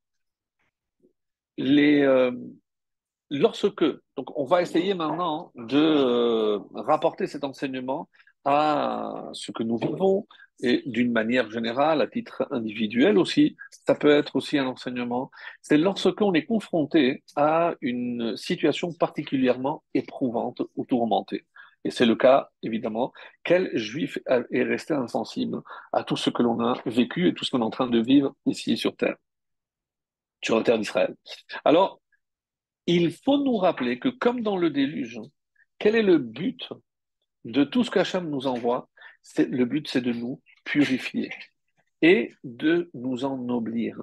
[1.56, 2.32] les, euh,
[3.30, 3.84] lorsque,
[4.16, 8.08] donc on va essayer maintenant de euh, rapporter cet enseignement
[8.44, 10.26] à ce que nous vivons
[10.60, 15.30] et d'une manière générale, à titre individuel aussi, ça peut être aussi un enseignement.
[15.60, 21.44] C'est lorsqu'on est confronté à une situation particulièrement éprouvante ou tourmentée.
[21.84, 23.12] Et c'est le cas, évidemment,
[23.44, 25.60] quel juif est resté insensible
[25.92, 28.00] à tout ce que l'on a vécu et tout ce qu'on est en train de
[28.00, 29.16] vivre ici sur Terre?
[30.42, 31.14] Sur la terre d'Israël.
[31.64, 32.00] Alors,
[32.86, 35.20] il faut nous rappeler que comme dans le déluge,
[35.78, 36.68] quel est le but
[37.44, 38.88] de tout ce qu'Hachem nous envoie?
[39.38, 41.30] Le but, c'est de nous purifier
[42.02, 44.00] et de nous ennoblir.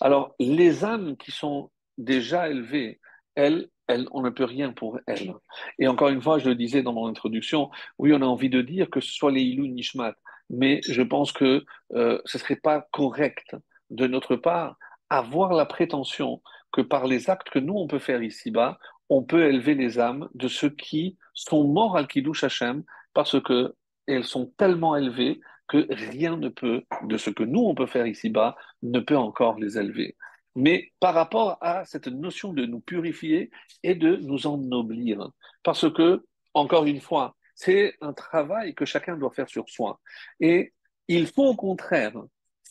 [0.00, 3.00] Alors, les âmes qui sont déjà élevées,
[3.34, 5.34] elles, elles, on ne peut rien pour elles.
[5.78, 8.62] Et encore une fois, je le disais dans mon introduction, oui, on a envie de
[8.62, 10.14] dire que ce soit les Ilou Nishmat,
[10.50, 13.56] mais je pense que euh, ce ne serait pas correct
[13.90, 14.76] de notre part
[15.10, 19.46] avoir la prétention que par les actes que nous, on peut faire ici-bas, on peut
[19.46, 23.74] élever les âmes de ceux qui sont morts al Kiddush Hashem parce que
[24.06, 28.06] elles sont tellement élevées que rien ne peut, de ce que nous, on peut faire
[28.06, 30.16] ici-bas, ne peut encore les élever.
[30.54, 33.50] Mais par rapport à cette notion de nous purifier
[33.82, 35.30] et de nous ennoblir,
[35.62, 40.00] parce que, encore une fois, c'est un travail que chacun doit faire sur soi.
[40.40, 40.72] Et
[41.08, 42.14] il faut au contraire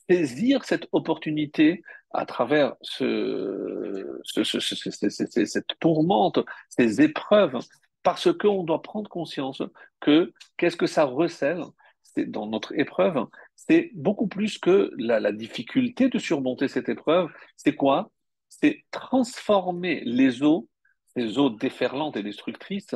[0.10, 4.22] saisir cette opportunité à travers ce,
[5.10, 6.40] cette tourmente,
[6.70, 7.58] ces épreuves,
[8.04, 9.62] parce qu'on doit prendre conscience
[10.00, 11.64] que qu'est-ce que ça recèle
[12.16, 17.32] dans notre épreuve, c'est beaucoup plus que la, difficulté de surmonter cette épreuve.
[17.56, 18.12] C'est quoi?
[18.50, 20.68] C'est transformer les eaux,
[21.16, 22.96] les eaux déferlantes et destructrices,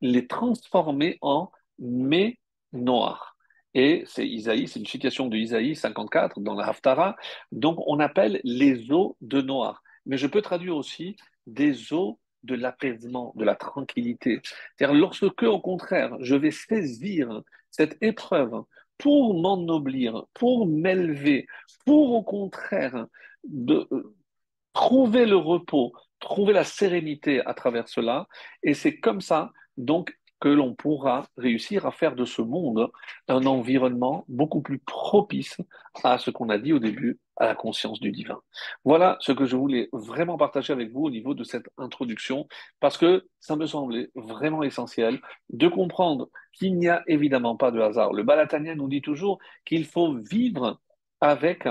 [0.00, 2.40] les transformer en mets
[2.72, 3.35] noirs.
[3.78, 7.14] Et c'est Isaïe, c'est une citation de Isaïe 54 dans la Haftara.
[7.52, 9.82] Donc on appelle les eaux de Noir.
[10.06, 11.14] Mais je peux traduire aussi
[11.46, 14.40] des eaux de l'apaisement, de la tranquillité.
[14.76, 18.62] C'est-à-dire lorsque, au contraire, je vais saisir cette épreuve
[18.96, 21.46] pour m'ennoblir, pour m'élever,
[21.84, 23.06] pour au contraire
[23.44, 24.14] de, euh,
[24.72, 28.26] trouver le repos, trouver la sérénité à travers cela.
[28.62, 32.90] Et c'est comme ça, donc, que l'on pourra réussir à faire de ce monde
[33.28, 35.56] un environnement beaucoup plus propice
[36.04, 38.40] à ce qu'on a dit au début, à la conscience du divin.
[38.84, 42.46] Voilà ce que je voulais vraiment partager avec vous au niveau de cette introduction,
[42.80, 45.20] parce que ça me semblait vraiment essentiel
[45.50, 48.12] de comprendre qu'il n'y a évidemment pas de hasard.
[48.12, 50.80] Le Balatanien nous dit toujours qu'il faut vivre
[51.20, 51.66] avec,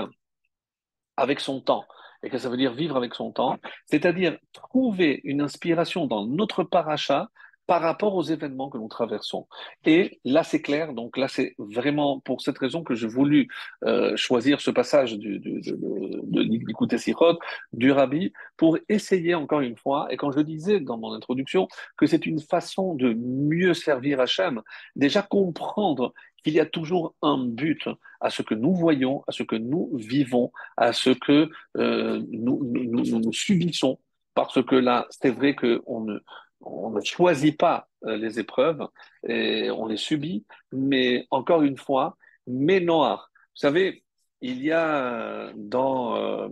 [1.16, 1.84] avec son temps
[2.22, 6.64] et que ça veut dire vivre avec son temps, c'est-à-dire trouver une inspiration dans notre
[6.64, 7.28] paracha
[7.66, 9.46] par rapport aux événements que nous traversons.
[9.84, 10.92] Et là, c'est clair.
[10.92, 13.48] Donc là, c'est vraiment pour cette raison que j'ai voulu
[13.84, 17.38] euh, choisir ce passage du, du, de, de,
[17.72, 20.06] du Rabbi pour essayer encore une fois.
[20.10, 24.62] Et quand je disais dans mon introduction que c'est une façon de mieux servir Hachem,
[24.94, 26.12] déjà comprendre
[26.44, 27.88] qu'il y a toujours un but
[28.20, 32.60] à ce que nous voyons, à ce que nous vivons, à ce que euh, nous,
[32.64, 33.98] nous, nous, subissons.
[34.34, 36.20] Parce que là, c'est vrai qu'on ne,
[36.60, 38.86] on ne choisit pas euh, les épreuves
[39.28, 42.16] et on les subit, mais encore une fois,
[42.46, 43.30] mais noir.
[43.54, 44.04] Vous savez,
[44.40, 46.48] il y a dans euh,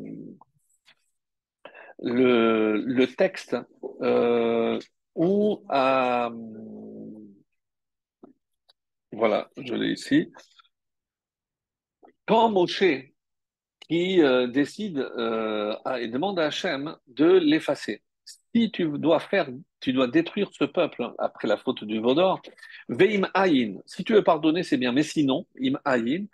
[2.02, 3.56] le, texte
[4.00, 4.78] euh,
[5.14, 5.62] où
[9.12, 10.32] voilà, je l'ai ici.
[12.26, 12.82] Quand Moshe
[13.80, 19.48] qui décide et demande à Hachem de l'effacer, si tu dois faire,
[19.84, 22.40] tu dois détruire ce peuple hein, après la faute du Vaudor,
[22.88, 26.24] veim ayin, si tu veux pardonner, c'est bien, mais sinon, im ayin,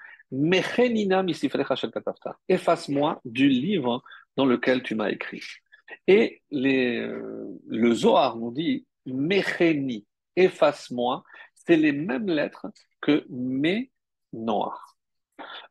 [2.48, 4.04] efface-moi du livre
[4.36, 5.42] dans lequel tu m'as écrit.
[6.06, 11.24] Et les, euh, le Zohar nous dit, mecheni, efface-moi,
[11.56, 12.68] c'est les mêmes lettres
[13.00, 13.90] que mes
[14.32, 14.96] noir.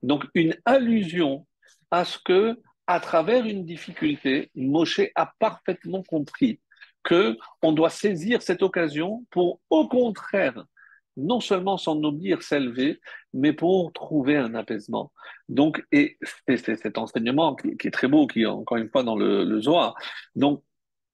[0.03, 1.47] Donc, une allusion
[1.91, 6.59] à ce que à travers une difficulté, Moshe a parfaitement compris
[7.09, 10.63] que on doit saisir cette occasion pour, au contraire,
[11.17, 13.01] non seulement s'ennoblir, s'élever,
[13.33, 15.11] mais pour trouver un apaisement.
[15.49, 16.17] Donc, et
[16.47, 19.59] c'est cet enseignement qui, est très beau, qui est encore une fois dans le, le
[19.59, 19.95] Zohar.
[20.35, 20.63] Donc,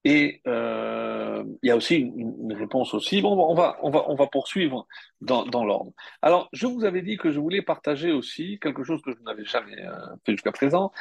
[0.04, 3.22] et euh, il y a aussi une, réponse aussi.
[3.22, 4.86] Bon, on va, on va, on va poursuivre
[5.22, 5.94] dans, dans l'ordre.
[6.22, 9.46] Alors, je vous avais dit que je voulais partager aussi quelque chose que je n'avais
[9.46, 10.92] jamais euh, fait jusqu'à présent,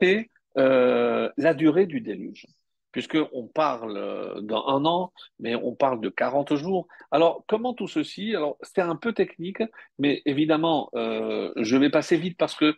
[0.00, 2.46] c'est euh, la durée du déluge.
[2.94, 6.86] Puisqu'on parle euh, d'un an, mais on parle de 40 jours.
[7.10, 9.62] Alors, comment tout ceci Alors, c'est un peu technique,
[9.98, 12.76] mais évidemment, euh, je vais passer vite parce que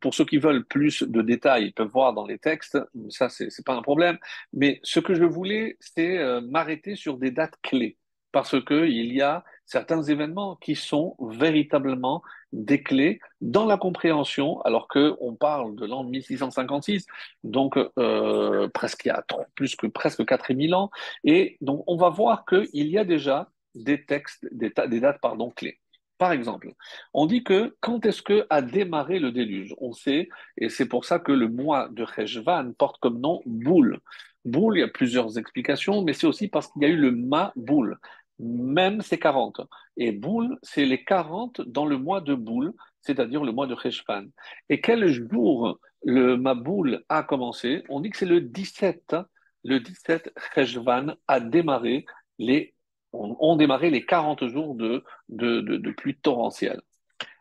[0.00, 2.78] pour ceux qui veulent plus de détails, ils peuvent voir dans les textes,
[3.10, 4.18] ça, c'est n'est pas un problème.
[4.54, 7.96] Mais ce que je voulais, c'est m'arrêter sur des dates clés
[8.32, 14.88] parce qu'il y a certains événements qui sont véritablement des clés dans la compréhension, alors
[14.88, 17.06] qu'on parle de l'an 1656,
[17.44, 20.90] donc euh, presque il y a plus que presque 4000 ans,
[21.24, 25.50] et donc on va voir qu'il y a déjà des textes, des, des dates pardon,
[25.50, 25.78] clés.
[26.18, 26.72] Par exemple,
[27.14, 29.74] on dit que quand est-ce que a démarré le déluge?
[29.78, 33.98] On sait, et c'est pour ça que le mois de Rejvan porte comme nom boule.
[34.44, 37.10] Boule, il y a plusieurs explications, mais c'est aussi parce qu'il y a eu le
[37.10, 37.98] ma boule
[38.42, 39.60] même c'est 40.
[39.96, 44.26] Et Boule, c'est les 40 dans le mois de Boule, c'est-à-dire le mois de Cheshvan.
[44.68, 47.84] Et quel jour le Maboul a commencé?
[47.88, 49.16] On dit que c'est le 17.
[49.64, 52.04] Le 17 Cheshvan a démarré
[52.38, 52.74] les,
[53.12, 56.80] ont, démarré les 40 jours de, de, de, pluie torrentielle.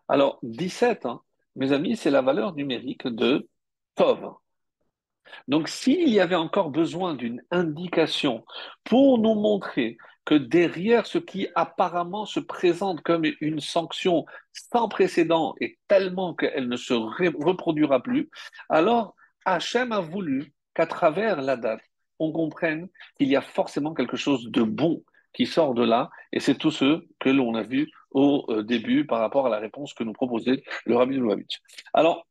[0.07, 1.21] Alors, 17, hein,
[1.55, 3.49] mes amis, c'est la valeur numérique de
[3.95, 4.35] Tov.
[5.47, 8.45] Donc, s'il y avait encore besoin d'une indication
[8.83, 15.55] pour nous montrer que derrière ce qui apparemment se présente comme une sanction sans précédent
[15.59, 18.29] et tellement qu'elle ne se reproduira plus,
[18.69, 21.81] alors Hachem a voulu qu'à travers la date,
[22.19, 25.03] on comprenne qu'il y a forcément quelque chose de bon
[25.33, 29.05] qui sort de là, et c'est tout ce que l'on a vu au euh, début
[29.05, 31.61] par rapport à la réponse que nous proposait le Rabbi Lubavitch.
[31.93, 32.27] Alors,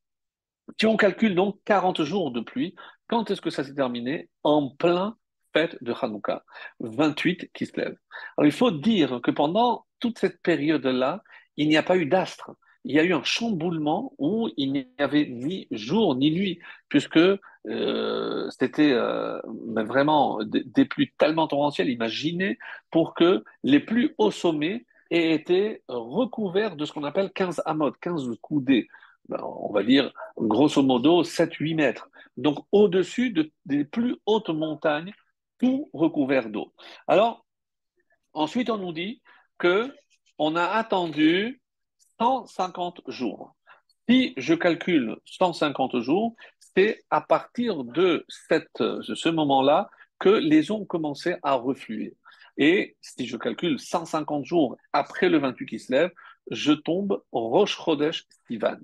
[0.78, 2.74] si on calcule donc 40 jours de pluie,
[3.08, 4.28] quand est-ce que ça s'est terminé?
[4.42, 5.16] En plein
[5.54, 6.44] de Hanouka,
[6.80, 7.98] 28 qui se lèvent.
[8.36, 11.22] Alors il faut dire que pendant toute cette période-là,
[11.56, 12.52] il n'y a pas eu d'astre.
[12.84, 17.18] Il y a eu un chamboulement où il n'y avait ni jour ni nuit, puisque
[17.18, 22.58] euh, c'était euh, vraiment des, pluies tellement torrentielles, imaginez,
[22.90, 27.96] pour que les plus hauts sommets aient été recouverts de ce qu'on appelle 15 amotes,
[28.00, 28.88] 15 coudées.
[29.28, 32.08] Ben, on va dire grosso modo 7-8 mètres.
[32.36, 33.34] Donc au-dessus
[33.66, 35.12] des plus hautes montagnes
[35.60, 36.72] tout recouvert d'eau.
[37.06, 37.44] Alors,
[38.32, 39.22] ensuite, on nous dit
[39.58, 39.94] que
[40.38, 41.60] on a attendu
[42.18, 43.54] 150 jours.
[44.08, 50.76] Si je calcule 150 jours, c'est à partir de, cette, ce moment-là que les eaux
[50.76, 52.16] ont commencé à refluer.
[52.56, 56.10] Et si je calcule 150 jours après le 28 qui se lève,
[56.50, 58.78] je tombe Rosh Chodesh Sivan.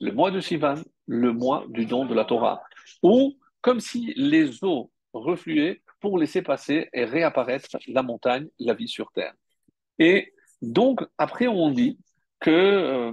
[0.00, 2.62] Le mois de Sivan, le mois du don de la Torah.
[3.02, 8.88] Ou comme si les eaux refluaient pour laisser passer et réapparaître la montagne, la vie
[8.88, 9.32] sur terre.
[9.98, 11.98] Et donc, après, on dit
[12.40, 13.12] que euh,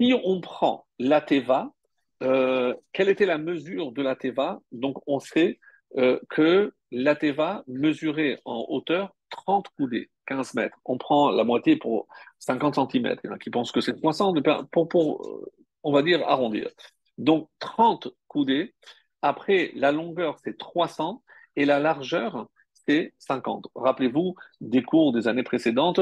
[0.00, 1.74] si on prend la Teva,
[2.22, 4.62] euh, quelle était la mesure de la Teva?
[4.72, 5.60] Donc, on sait
[5.98, 10.78] euh, que la Teva mesurait en hauteur 30 coudées, 15 mètres.
[10.86, 13.18] On prend la moitié pour 50 cm.
[13.24, 14.38] Il y en a qui pensent que c'est 60,
[14.72, 15.44] pour, pour,
[15.82, 16.70] on va dire arrondir.
[17.18, 18.74] Donc 30 coudées.
[19.22, 21.22] Après, la longueur, c'est 300
[21.56, 23.68] et la largeur, c'est 50.
[23.74, 26.00] Rappelez-vous des cours des années précédentes.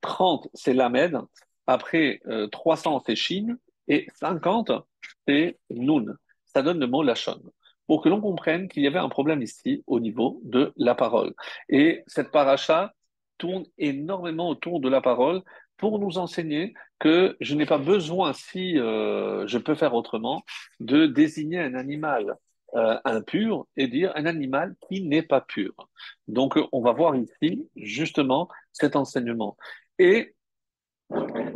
[0.00, 1.18] 30, c'est Lamed.
[1.66, 2.20] Après,
[2.52, 3.58] 300, euh, c'est Chine.
[3.88, 4.72] Et 50,
[5.26, 6.14] c'est Nun.
[6.44, 7.40] Ça donne le mot Lachon.
[7.86, 11.34] Pour que l'on comprenne qu'il y avait un problème ici au niveau de la parole.
[11.70, 12.92] Et cette paracha
[13.38, 15.42] tourne énormément autour de la parole
[15.78, 20.42] pour nous enseigner que je n'ai pas besoin, si euh, je peux faire autrement,
[20.80, 22.36] de désigner un animal
[22.74, 25.72] euh, impur et dire un animal qui n'est pas pur.
[26.26, 29.56] Donc, on va voir ici justement cet enseignement.
[29.98, 30.34] Et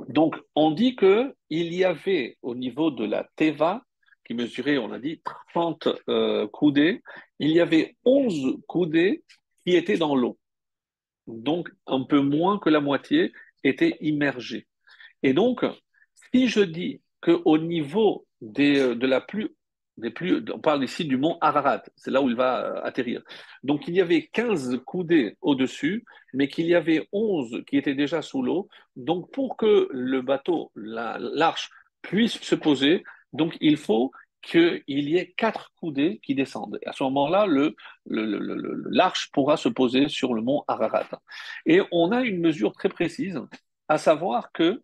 [0.09, 3.85] donc, on dit que il y avait au niveau de la teva,
[4.25, 5.20] qui mesurait, on a dit,
[5.53, 7.03] 30 euh, coudées,
[7.38, 9.25] il y avait 11 coudées
[9.64, 10.38] qui étaient dans l'eau.
[11.27, 13.33] Donc, un peu moins que la moitié
[13.64, 14.66] était immergée.
[15.22, 15.64] Et donc,
[16.33, 19.55] si je dis qu'au niveau des, euh, de la plus,
[20.14, 23.22] plus, on parle ici du mont Ararat, c'est là où il va euh, atterrir.
[23.62, 28.22] Donc, il y avait 15 coudées au-dessus, mais qu'il y avait 11 qui étaient déjà
[28.22, 28.68] sous l'eau.
[28.96, 34.11] Donc, pour que le bateau, l'arche, puisse se poser, donc il faut
[34.42, 36.78] qu'il y ait quatre coudées qui descendent.
[36.83, 37.74] Et à ce moment-là, l'arche
[38.07, 41.09] le, le, pourra se poser sur le mont Ararat.
[41.64, 43.40] Et on a une mesure très précise,
[43.88, 44.83] à savoir que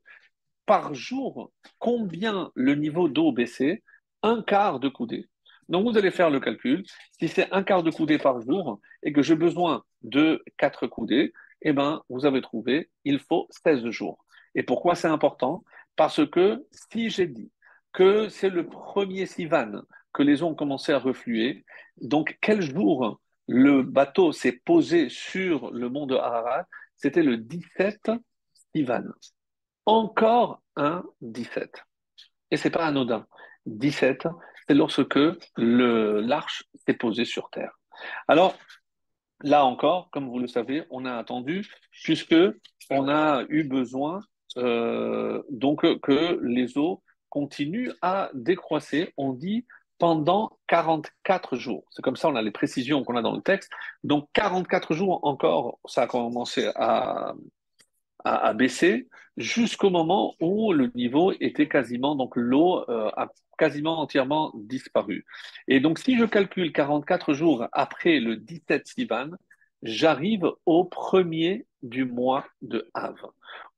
[0.64, 3.82] par jour, combien le niveau d'eau baissait
[4.22, 5.28] Un quart de coudée.
[5.68, 6.84] Donc vous allez faire le calcul.
[7.18, 11.32] Si c'est un quart de coudée par jour et que j'ai besoin de quatre coudées,
[11.62, 14.24] eh ben, vous avez trouvé, il faut 16 jours.
[14.54, 15.64] Et pourquoi c'est important?
[15.96, 17.50] Parce que si j'ai dit
[17.92, 21.64] que c'est le premier Sivan que les eaux ont commencé à refluer.
[22.00, 28.10] Donc, quel jour le bateau s'est posé sur le mont de Ararat C'était le 17
[28.74, 29.04] Sivan.
[29.86, 31.84] Encore un 17.
[32.50, 33.26] Et c'est pas anodin.
[33.68, 34.28] 17,
[34.66, 35.18] c'est lorsque
[35.56, 37.78] l'arche s'est posée sur terre.
[38.26, 38.54] Alors,
[39.42, 42.36] là encore, comme vous le savez, on a attendu, puisque
[42.90, 44.20] on a eu besoin
[44.56, 49.66] euh, donc que les eaux continue à décroisser, on dit
[49.98, 51.84] pendant 44 jours.
[51.90, 53.70] C'est comme ça, on a les précisions qu'on a dans le texte.
[54.04, 57.34] Donc 44 jours encore, ça a commencé à,
[58.24, 64.52] à, baisser jusqu'au moment où le niveau était quasiment, donc l'eau euh, a quasiment entièrement
[64.54, 65.26] disparu.
[65.66, 69.30] Et donc si je calcule 44 jours après le 17 Sivan,
[69.82, 73.14] j'arrive au premier du mois de Av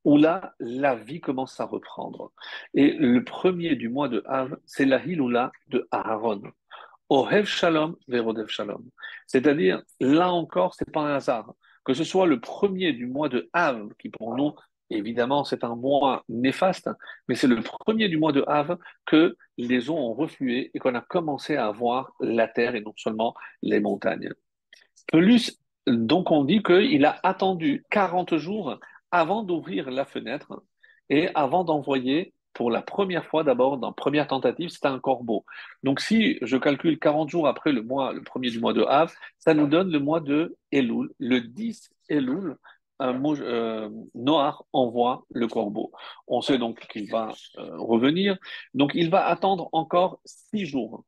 [0.04, 2.32] où là, la vie commence à reprendre.
[2.74, 6.42] Et le premier du mois de Av, c'est la Hiloula de Aaron.
[7.08, 8.84] Ohev Shalom, Verodev Shalom.
[9.26, 11.54] C'est-à-dire, là encore, c'est pas un hasard.
[11.84, 14.54] Que ce soit le premier du mois de Av, qui pour nous,
[14.90, 16.90] évidemment, c'est un mois néfaste,
[17.28, 20.94] mais c'est le premier du mois de Av que les eaux ont reflué et qu'on
[20.94, 24.30] a commencé à voir la terre et non seulement les montagnes.
[25.06, 28.78] Plus, donc on dit qu'il a attendu 40 jours
[29.10, 30.62] avant d'ouvrir la fenêtre
[31.08, 35.44] et avant d'envoyer pour la première fois d'abord, dans première tentative, c'était un corbeau.
[35.82, 39.12] Donc si je calcule 40 jours après le mois, le premier du mois de Av,
[39.38, 41.10] ça nous donne le mois de Elul.
[41.18, 42.56] Le 10 Elul,
[43.00, 45.92] un euh, Noir envoie le corbeau.
[46.26, 48.38] On sait donc qu'il va euh, revenir.
[48.74, 51.04] Donc il va attendre encore six jours.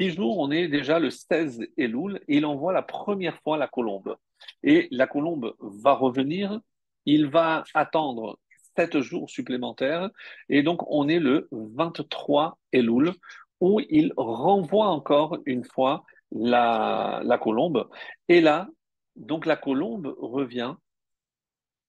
[0.00, 3.68] Six jours, on est déjà le 16 Elul et il envoie la première fois la
[3.68, 4.16] colombe.
[4.62, 6.60] Et la colombe va revenir
[7.06, 8.38] il va attendre
[8.76, 10.10] sept jours supplémentaires
[10.48, 13.12] et donc on est le 23 Elul
[13.60, 17.88] où il renvoie encore une fois la, colombe.
[18.28, 18.68] Et là,
[19.16, 20.74] donc la colombe revient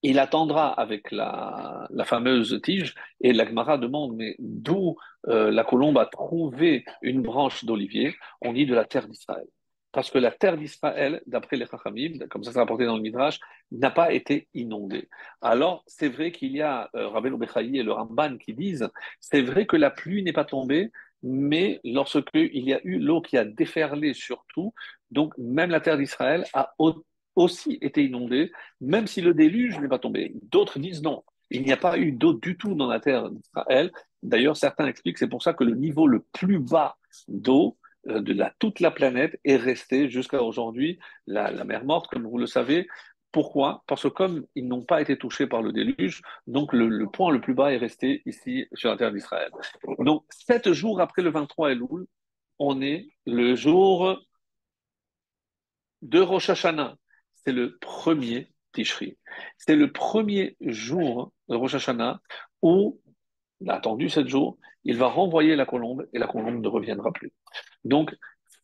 [0.03, 4.95] il attendra avec la, fameuse tige et l'Agmara demande mais d'où
[5.27, 8.15] euh, la colombe a trouvé une branche d'olivier?
[8.41, 9.47] On dit de la terre d'Israël
[9.91, 13.39] parce que la terre d'Israël, d'après les Chachamim, comme ça c'est rapporté dans le Midrash,
[13.71, 15.09] n'a pas été inondée.
[15.41, 18.89] Alors, c'est vrai qu'il y a euh, Rabbeinu Bechayi et le Ramban qui disent,
[19.19, 20.91] c'est vrai que la pluie n'est pas tombée,
[21.23, 24.73] mais lorsqu'il y a eu l'eau qui a déferlé sur tout,
[25.11, 26.73] donc même la terre d'Israël a
[27.35, 30.33] aussi été inondée, même si le déluge n'est pas tombé.
[30.43, 33.91] D'autres disent non, il n'y a pas eu d'eau du tout dans la terre d'Israël.
[34.23, 37.77] D'ailleurs, certains expliquent que c'est pour ça que le niveau le plus bas d'eau
[38.07, 42.37] euh, de la, toute la planète est resté jusqu'à aujourd'hui la, mer morte, comme vous
[42.37, 42.87] le savez.
[43.31, 43.83] Pourquoi?
[43.87, 47.31] Parce que comme ils n'ont pas été touchés par le déluge, donc le, le, point
[47.31, 49.51] le plus bas est resté ici sur la terre d'Israël.
[49.99, 52.07] Donc, sept jours après le 23 Elul,
[52.59, 54.19] on est le jour
[56.01, 56.97] de Rosh Hashanah.
[57.45, 59.17] C'est le premier Tishri.
[59.57, 62.21] C'est le premier jour de Rosh Hashanah
[62.61, 62.99] où,
[63.59, 67.11] il a attendu sept jours, il va renvoyer la colombe et la colombe ne reviendra
[67.11, 67.31] plus.
[67.83, 68.15] Donc,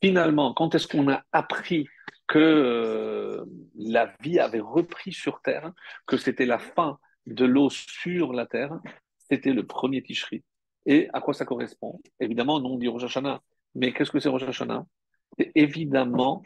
[0.01, 1.88] finalement, quand est-ce qu'on a appris
[2.28, 5.71] que euh, la vie avait repris sur Terre,
[6.05, 8.80] que c'était la fin de l'eau sur la Terre,
[9.30, 10.43] c'était le premier Tishri.
[10.86, 12.01] Et à quoi ça correspond?
[12.19, 13.41] Évidemment, non, on dit Rosh Hashanah.
[13.75, 14.86] Mais qu'est-ce que c'est Rosh Hashanah?
[15.38, 16.41] C'est évidemment,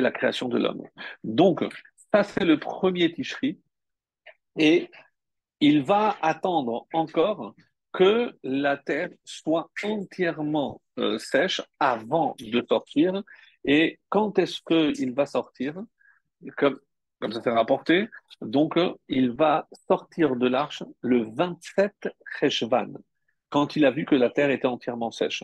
[0.00, 0.82] la création de l'homme.
[1.24, 1.64] Donc,
[2.12, 3.60] ça, c'est le premier Tishri.
[4.58, 4.90] Et
[5.60, 7.54] il va attendre encore
[7.92, 13.22] que la terre soit entièrement euh, sèche avant de sortir.
[13.64, 15.74] Et quand est-ce qu'il va sortir?
[16.56, 16.78] Comme,
[17.20, 18.08] comme ça s'est rapporté,
[18.42, 18.78] donc
[19.08, 22.92] il va sortir de l'arche le 27 Cheshvan,
[23.48, 25.42] quand il a vu que la terre était entièrement sèche.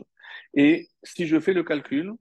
[0.53, 2.12] Et si je fais le calcul,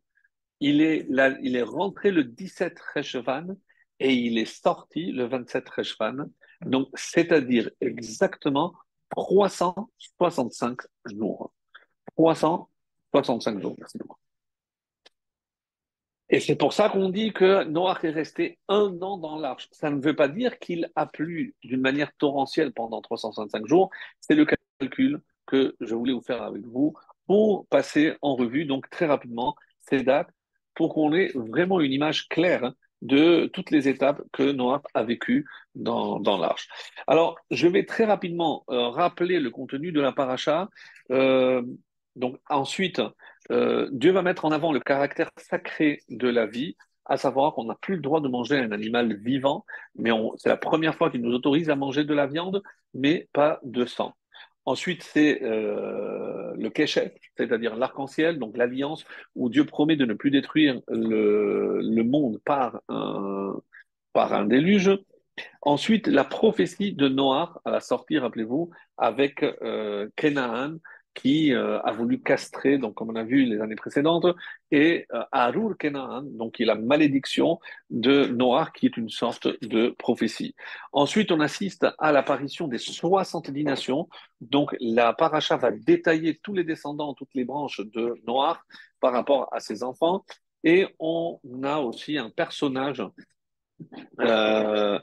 [0.62, 3.58] il est, là, il est rentré le 17 Cheshvan
[4.00, 6.30] et il est sorti le 27 Cheshvan,
[6.66, 8.74] donc c'est-à-dire exactement
[9.10, 11.52] 365 jours.
[12.16, 13.76] 365 jours.
[16.30, 19.68] Et c'est pour ça qu'on dit que Noah est resté un an dans l'arche.
[19.72, 23.90] Ça ne veut pas dire qu'il a plu d'une manière torrentielle pendant 365 jours.
[24.22, 24.46] C'est le
[24.80, 26.94] calcul que je voulais vous faire avec vous
[27.26, 30.30] pour passer en revue, donc très rapidement, ces dates,
[30.82, 32.74] pour qu'on ait vraiment une image claire
[33.04, 36.68] de toutes les étapes que Noah a vécues dans, dans l'arche.
[37.06, 40.70] Alors, je vais très rapidement euh, rappeler le contenu de la paracha.
[41.12, 41.62] Euh,
[42.16, 43.00] donc, ensuite,
[43.52, 46.76] euh, Dieu va mettre en avant le caractère sacré de la vie,
[47.06, 50.58] à savoir qu'on n'a plus le droit de manger un animal vivant, mais c'est la
[50.58, 52.64] première fois qu'il nous autorise à manger de la viande,
[52.96, 54.16] mais pas de sang.
[54.66, 59.06] Ensuite, c'est euh, le Keshet, c'est-à-dire l'arc-en-ciel, donc l'alliance,
[59.36, 63.60] où Dieu promet de ne plus détruire le, monde par un,
[64.14, 64.92] par un déluge.
[65.64, 70.78] Ensuite, la prophétie de Noah à la sortie, rappelez-vous, avec euh, Kenaan,
[71.14, 74.28] qui euh, a voulu castrer, donc comme on a vu les années précédentes,
[74.72, 75.76] et euh, Arur
[76.24, 77.60] donc qui est la malédiction
[77.90, 80.56] de Noir, qui est une sorte de prophétie.
[80.94, 84.08] Ensuite, on assiste à l'apparition des 70 nations,
[84.40, 88.66] donc la paracha va détailler tous les descendants, toutes les branches de Noir
[89.00, 90.24] par rapport à ses enfants,
[90.64, 93.04] et on a aussi un personnage,
[94.20, 95.00] euh,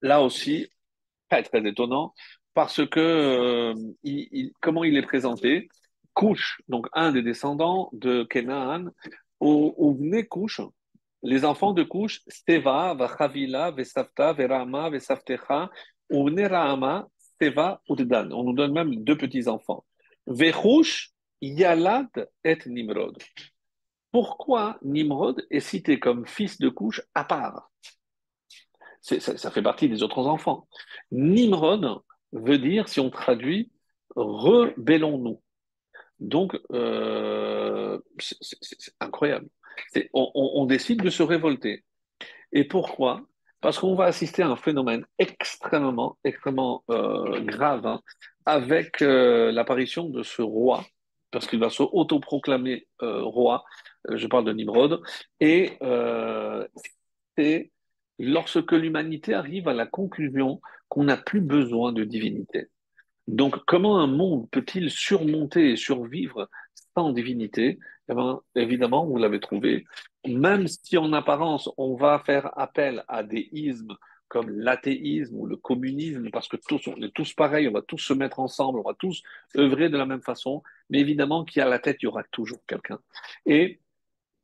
[0.00, 0.68] là aussi,
[1.28, 2.14] très étonnant,
[2.54, 5.68] parce que euh, comment il est présenté?
[6.14, 8.90] Couche, donc un des descendants de Kenaan,
[9.40, 10.60] où, venaient Couche,
[11.22, 15.70] les enfants de Couche, Steva, Vachavila, Vesafta, Verama, Vesaftecha,
[16.10, 18.30] ou Raama, Steva, Uddan.
[18.32, 19.84] On nous donne même deux petits-enfants.
[20.26, 23.16] Vechush, Yalad et Nimrod.
[24.10, 27.70] Pourquoi Nimrod est cité comme fils de Couche à part?
[29.00, 30.68] Ça, fait partie des autres enfants.
[31.10, 32.00] Nimrod,
[32.32, 33.70] veut dire, si on traduit,
[34.16, 35.40] rebellons-nous.
[36.20, 39.48] Donc, euh, c'est incroyable.
[40.12, 41.84] On, décide de se révolter.
[42.52, 43.22] Et pourquoi?
[43.60, 48.00] Parce qu'on va assister à un phénomène extrêmement, extrêmement euh, grave hein,
[48.46, 50.84] avec euh, l'apparition de ce roi,
[51.30, 53.64] parce qu'il va se autoproclamer roi.
[54.08, 55.02] Je parle de Nimrod.
[55.40, 55.78] Et
[57.36, 57.72] c'est
[58.18, 62.68] lorsque l'humanité arrive à la conclusion qu'on n'a plus besoin de divinité.
[63.28, 66.50] Donc, comment un monde peut-il surmonter et survivre
[66.96, 67.78] sans divinité?
[68.08, 69.84] Eh bien, Évidemment, vous l'avez trouvé.
[70.26, 73.96] Même si en apparence, on va faire appel à des ismes
[74.28, 77.98] comme l'athéisme ou le communisme, parce que tous, on est tous pareils, on va tous
[77.98, 79.22] se mettre ensemble, on va tous
[79.58, 82.24] œuvrer de la même façon, mais évidemment qu'il y a la tête, il y aura
[82.24, 82.98] toujours quelqu'un.
[83.44, 83.80] Et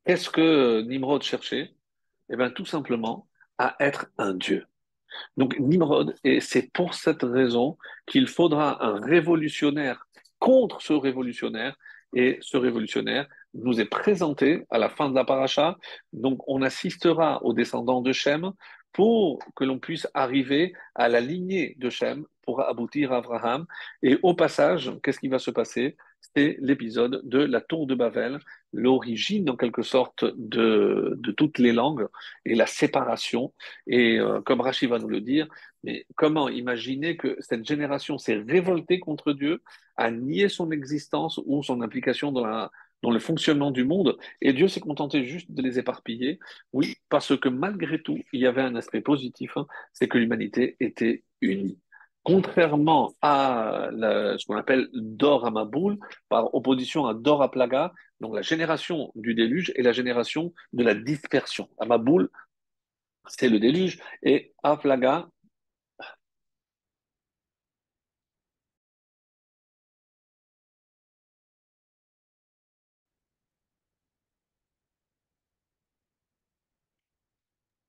[0.04, 1.74] qu'est-ce que Nimrod cherchait?
[2.28, 3.27] Eh bien, tout simplement
[3.58, 4.66] à être un dieu.
[5.36, 10.06] Donc Nimrod, et c'est pour cette raison qu'il faudra un révolutionnaire
[10.38, 11.76] contre ce révolutionnaire,
[12.14, 15.76] et ce révolutionnaire nous est présenté à la fin de la paracha.
[16.12, 18.52] Donc on assistera aux descendants de Shem
[18.92, 23.66] pour que l'on puisse arriver à la lignée de Shem pour aboutir à Abraham.
[24.02, 25.96] Et au passage, qu'est-ce qui va se passer?
[26.34, 28.38] C'est l'épisode de la tour de Babel,
[28.72, 32.06] l'origine en quelque sorte de, toutes les langues
[32.44, 33.52] et la séparation.
[33.86, 35.48] Et euh, comme Rachid va nous le dire,
[35.84, 39.62] mais comment imaginer que cette génération s'est révoltée contre Dieu,
[39.96, 44.80] a nié son existence ou son implication dans le fonctionnement du monde, et Dieu s'est
[44.80, 46.38] contenté juste de les éparpiller?
[46.72, 50.76] Oui, parce que malgré tout, il y avait un aspect positif, hein, c'est que l'humanité
[50.80, 51.78] était unie
[52.28, 55.98] contrairement à ce qu'on appelle Dor à Maboul,
[56.28, 60.84] par opposition à Dor à Plaga, donc la génération du déluge et la génération de
[60.84, 61.70] la dispersion.
[61.80, 62.28] À Maboul,
[63.28, 65.28] c'est le déluge, et à Plaga,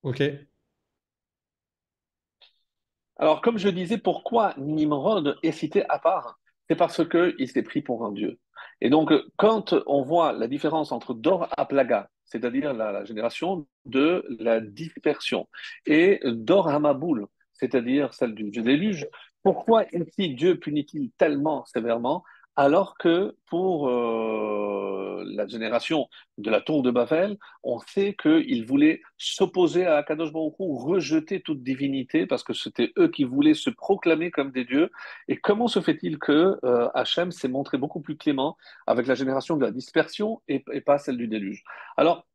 [0.02, 0.49] Ok.
[3.20, 6.39] Alors, comme je disais, pourquoi Nimrod est cité à part?
[6.70, 8.39] C'est parce qu'il s'est pris pour un dieu.
[8.80, 14.26] Et donc, quand on voit la différence entre Dor à Plaga, c'est-à-dire la, génération de
[14.39, 15.49] la dispersion,
[15.86, 19.05] et Dor à Maboul, c'est-à-dire celle du déluge,
[19.43, 22.24] pourquoi ici Dieu punit-il tellement sévèrement?
[22.60, 29.01] Alors que pour euh, la génération de la tour de Babel, on sait qu'ils voulaient
[29.18, 34.30] s'opposer à Akadosh Baruch rejeter toute divinité, parce que c'était eux qui voulaient se proclamer
[34.30, 34.91] comme des dieux.
[35.30, 38.57] Et comment se fait-il que euh, Hachem s'est montré beaucoup plus clément
[38.88, 41.64] avec la génération de la dispersion et, pas celle du déluge?
[41.95, 42.28] Alors,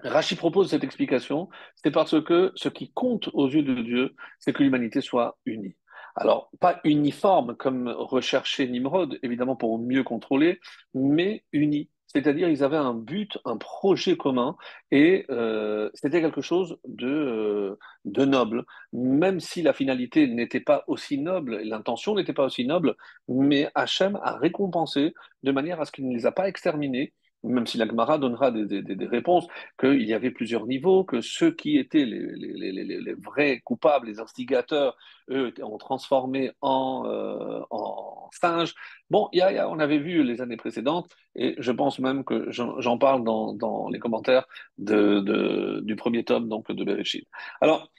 [0.00, 4.52] Rachi propose cette explication, c'est parce que ce qui compte aux yeux de Dieu, c'est
[4.52, 5.76] que l'humanité soit unie.
[6.16, 10.60] Alors, pas uniforme comme recherchait Nimrod, évidemment pour mieux contrôler,
[10.94, 11.90] mais unis.
[12.06, 14.56] C'est-à-dire, ils avaient un but, un projet commun,
[14.90, 18.64] et euh, c'était quelque chose de, euh, de noble,
[18.94, 22.96] même si la finalité n'était pas aussi noble, l'intention n'était pas aussi noble,
[23.28, 25.12] mais Hachem a récompensé
[25.42, 27.12] de manière à ce qu'il ne les a pas exterminés,
[27.46, 29.46] même si la Gemara donnera des, réponses,
[29.78, 34.96] qu'il y avait plusieurs niveaux, que ceux qui étaient les, vrais coupables, les instigateurs,
[35.30, 38.74] eux, ont transformé en, euh, en singes.
[39.10, 42.98] Bon, y a, on avait vu les années précédentes, et je pense même que j'en
[42.98, 44.46] parle dans, les commentaires
[44.78, 47.26] de, du premier tome donc, de Bereshit.
[47.60, 47.90] Alors,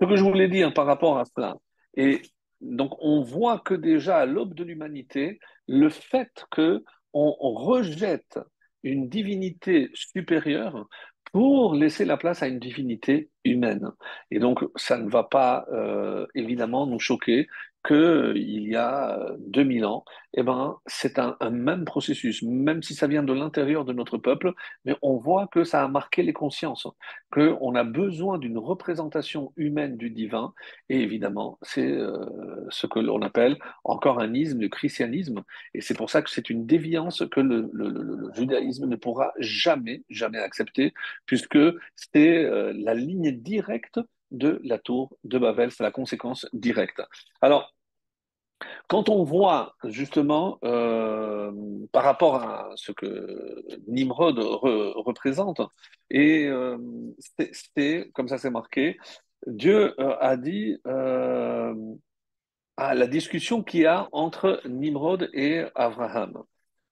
[0.00, 1.56] ce que je voulais dire par rapport à cela,
[1.96, 2.22] et
[2.60, 6.84] donc on voit que déjà à l'aube de l'humanité, le fait que
[7.14, 8.38] on rejette
[8.88, 10.88] une divinité supérieure
[11.32, 13.90] pour laisser la place à une divinité humaine.
[14.30, 17.48] Et donc, ça ne va pas euh, évidemment nous choquer
[17.86, 20.04] qu'il y a 2000 ans,
[20.34, 24.52] eh ben, c'est un, même processus, même si ça vient de l'intérieur de notre peuple,
[24.84, 26.86] mais on voit que ça a marqué les consciences,
[27.32, 30.52] qu'on a besoin d'une représentation humaine du divin,
[30.88, 32.26] et évidemment, c'est euh,
[32.68, 35.42] ce que l'on appelle encore un isme, le christianisme,
[35.74, 37.70] et c'est pour ça que c'est une déviance que le,
[38.34, 40.92] judaïsme ne pourra jamais, jamais accepter,
[41.26, 41.58] puisque
[41.94, 44.00] c'est euh, la ligne directe
[44.30, 47.02] de la tour de Babel, c'est la conséquence directe.
[47.40, 47.72] Alors,
[48.88, 51.52] quand on voit justement euh,
[51.92, 55.60] par rapport à ce que Nimrod représente,
[56.10, 56.78] et euh,
[57.76, 58.98] c'est comme ça c'est marqué,
[59.46, 60.78] Dieu euh, a dit
[62.76, 66.42] à la discussion qu'il y a entre Nimrod et Abraham.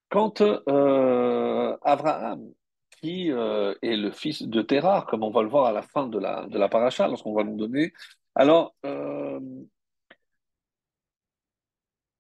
[0.09, 0.41] Quand
[1.83, 2.53] Abraham
[3.01, 6.19] qui est le fils de Terrar, comme on va le voir à la fin de
[6.19, 7.93] la, de la paracha, lorsqu'on va nous donner.
[8.35, 8.75] Alors,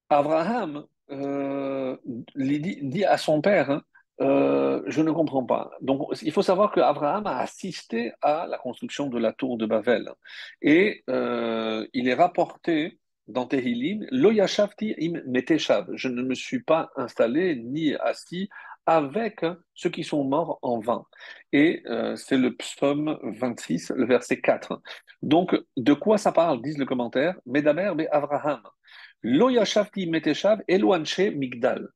[0.09, 1.97] Abraham euh,
[2.35, 3.83] dit, à son père, hein,
[4.21, 5.71] euh, je ne comprends pas.
[5.81, 9.67] Donc, il faut savoir que Abraham a assisté à la construction de la tour de
[9.67, 10.11] Babel.
[10.63, 12.99] Et euh, il est rapporté
[13.29, 15.89] dans Tehillim, Lo im meteshav.
[15.95, 18.49] Je ne me suis pas installé ni assis
[18.87, 21.05] avec ceux qui sont morts en vain.
[21.53, 21.83] Et
[22.17, 24.81] c'est le psaume 26, le verset 4.
[25.23, 27.37] Donc, de quoi ça parle, disent le commentaire?
[27.47, 28.63] Medamer be Abraham.
[29.23, 31.89] Lo yashavti meteshav eloanche migdal.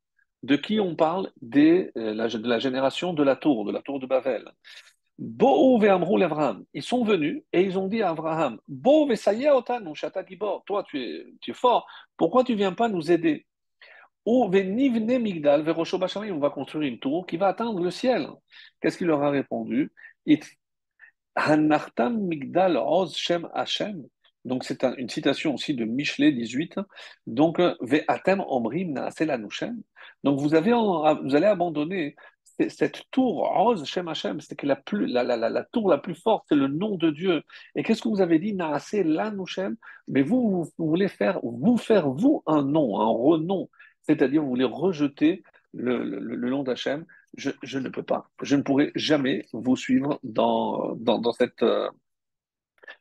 [0.43, 1.30] De qui on parle?
[1.55, 4.51] Euh, de la génération de la tour, de la tour de Babel.
[5.18, 6.64] Bo l'Avraham.
[6.72, 10.64] Ils sont venus et ils ont dit à Abraham Bo gibor.
[10.64, 11.86] Toi, tu es, tu es fort.
[12.16, 13.47] Pourquoi tu viens pas nous aider?
[14.27, 18.29] Ou venivne migdal On va construire une tour qui va atteindre le ciel.
[18.81, 19.93] Qu'est-ce qu'il leur a répondu?
[21.35, 24.05] Hanartam migdal oz shem Hashem.
[24.45, 26.81] Donc, c'est une citation aussi de Michelet 18.
[27.27, 28.95] Donc, Ve'atem omrim
[30.25, 32.16] Donc, vous, avez vous allez abandonner
[32.68, 36.14] cette tour, Rose Shem Hashem, c'est que la, plus, la, la, la, tour la plus
[36.14, 37.43] forte, c'est le nom de Dieu.
[37.75, 38.55] Et qu'est-ce que vous avez dit?
[38.55, 39.77] Naase Lanushem
[40.09, 43.68] Mais vous, vous, voulez faire, vous faire, vous, un nom, un renom.
[44.11, 45.43] C'est-à-dire vous voulez rejeter
[45.73, 47.07] le, le, nom d'Hachem,
[47.37, 48.29] je, ne peux pas.
[48.43, 51.89] Je ne pourrai jamais vous suivre dans, dans, cette, euh,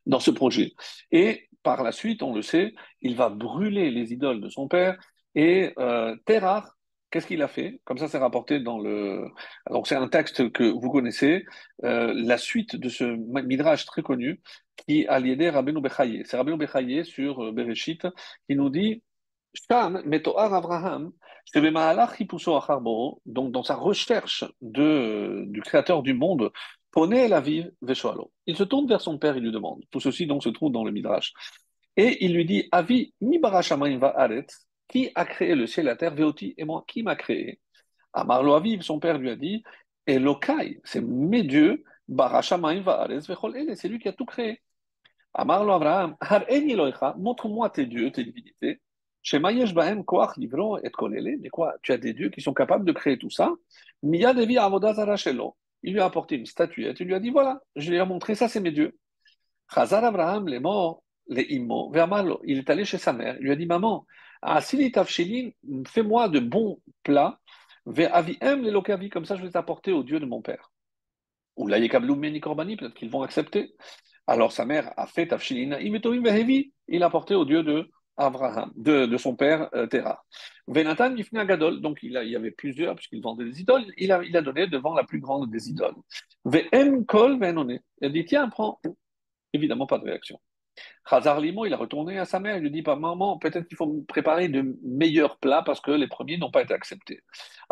[0.05, 0.73] dans ce projet.
[1.11, 4.99] Et par la suite, on le sait, il va brûler les idoles de son père
[5.33, 6.75] et euh, Terah,
[7.11, 7.81] qu'est-ce qu'il a fait?
[7.85, 9.25] Comme ça, c'est rapporté dans le.
[9.65, 11.45] Alors, c'est un texte que vous connaissez,
[11.83, 13.03] euh, la suite de ce
[13.43, 14.41] midrash très connu
[14.87, 16.23] qui a lié Rabbeinu Bechaye.
[16.25, 18.07] C'est Rabbeinu Bechaye sur euh, Bereshit
[18.47, 19.03] qui nous dit
[23.25, 26.51] donc dans sa recherche du créateur du monde.
[26.95, 29.83] Il se tourne vers son père, il lui demande.
[29.91, 31.33] Tout ceci donc se trouve dans le Midrash.
[31.95, 33.39] Et il lui dit Avi, mi
[34.87, 37.59] qui a créé le ciel et la terre, Veoti et moi, qui m'a créé?
[38.13, 39.63] Amarlo Aviv, son père lui a dit
[40.07, 44.61] Elokai, c'est mes dieux, Barashamaim va aretz Vechol c'est lui qui a tout créé.
[45.33, 46.15] Amarlo Abraham,
[47.17, 48.81] montre-moi tes dieux, tes divinités.
[49.23, 53.53] Et Kolele, mais quoi Tu as des dieux qui sont capables de créer tout ça.
[54.03, 54.57] Miya Devi.
[55.83, 58.35] Il lui a apporté une statuette, il lui a dit voilà, je lui ai montré,
[58.35, 58.97] ça c'est mes dieux.
[59.75, 61.91] Abraham, les morts, les immo,
[62.43, 64.05] il est allé chez sa mère, il lui a dit maman,
[64.43, 67.39] fais-moi de bons plats,
[67.85, 70.71] Aviem les lokavi, comme ça je vais t'apporter aux dieux de mon père.
[71.55, 73.73] Ou la Meni Korbani, peut-être qu'ils vont accepter.
[74.27, 77.89] Alors sa mère a fait Tafshilin, il a apporté aux dieux de
[78.19, 80.23] Abraham, de, de son père euh, Terah.
[80.67, 84.11] Venatan Yifna Gadol, donc il, a, il y avait plusieurs, puisqu'il vendait des idoles, il
[84.11, 85.95] a, il a donné devant la plus grande des idoles.
[86.45, 87.79] Vem Kol Venone.
[88.01, 88.79] Il a dit Tiens, prends.
[89.53, 90.39] Évidemment, pas de réaction.
[91.09, 93.77] Khazar Limo, il a retourné à sa mère, il lui dit Pas maman, peut-être qu'il
[93.77, 97.21] faut préparer de meilleurs plats parce que les premiers n'ont pas été acceptés.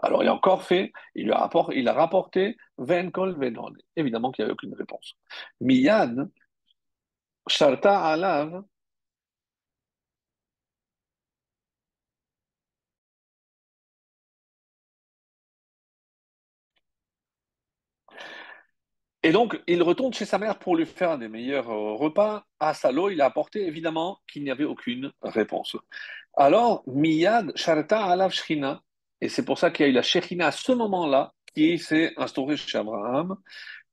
[0.02, 3.78] Alors il a encore fait, il, lui a, rapporté, il a rapporté Ven Kol Venone.
[3.96, 5.16] Évidemment qu'il n'y avait aucune réponse.
[5.62, 6.30] Miyad,
[7.48, 8.64] Sharta Alav,
[19.24, 22.46] Et donc, il retourne chez sa mère pour lui faire des meilleurs euh, repas.
[22.60, 25.76] À Salo, il a apporté évidemment qu'il n'y avait aucune réponse.
[26.36, 28.84] Alors, Miyad Sharta Alav Shrina,
[29.22, 32.14] et c'est pour ça qu'il y a eu la Shechina à ce moment-là, qui s'est
[32.18, 33.36] instaurée chez Abraham,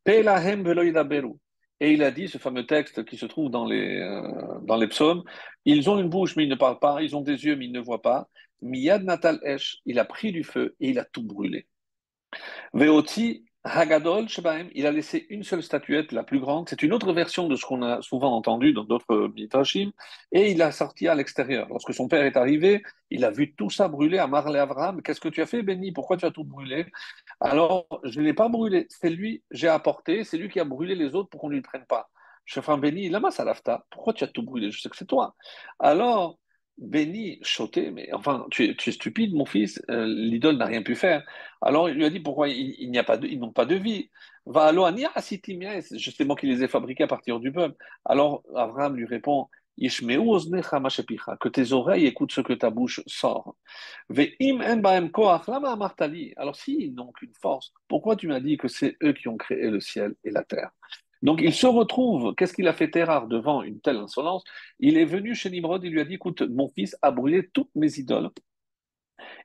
[0.04, 1.32] Pelahem Beru.
[1.80, 4.86] Et il a dit ce fameux texte qui se trouve dans les, euh, dans les
[4.86, 5.24] psaumes
[5.64, 7.02] Ils ont une bouche, mais ils ne parlent pas.
[7.02, 8.28] Ils ont des yeux, mais ils ne voient pas.
[8.60, 11.66] Miyad Natal Esh, il a pris du feu et il a tout brûlé.
[12.72, 14.26] Veoti Hagadol
[14.74, 16.68] il a laissé une seule statuette, la plus grande.
[16.68, 19.90] C'est une autre version de ce qu'on a souvent entendu dans d'autres midrashim.
[20.32, 21.66] Et il a sorti à l'extérieur.
[21.70, 25.00] Lorsque son père est arrivé, il a vu tout ça brûler à Marley Abraham.
[25.00, 26.86] Qu'est-ce que tu as fait, Béni Pourquoi tu as tout brûlé?
[27.40, 28.86] Alors, je ne l'ai pas brûlé.
[28.90, 30.24] C'est lui, j'ai apporté.
[30.24, 32.10] C'est lui qui a brûlé les autres pour qu'on ne lui prenne pas.
[32.44, 33.86] Chef Béni, lama salafta.
[33.90, 34.70] Pourquoi tu as tout brûlé?
[34.70, 35.34] Je sais que c'est toi.
[35.78, 36.38] Alors,
[36.78, 41.24] béni, choté, mais enfin, tu es, stupide, mon fils, euh, l'idole n'a rien pu faire.
[41.62, 44.10] Alors il lui a dit pourquoi il, pas de, ils n'ont pas de vie?
[44.46, 44.72] Va
[45.92, 47.76] justement qui les a fabriqués à partir du peuple.
[48.04, 53.56] Alors Abraham lui répond que tes oreilles écoutent ce que ta bouche sort.
[56.36, 59.70] Alors s'ils n'ont qu'une force, pourquoi tu m'as dit que c'est eux qui ont créé
[59.70, 60.70] le ciel et la terre?
[61.24, 64.44] Donc il se retrouve, qu'est-ce qu'il a fait Terrar devant une telle insolence?
[64.78, 67.74] Il est venu chez Nimrod, il lui a dit, écoute, mon fils a brûlé toutes
[67.74, 68.28] mes idoles.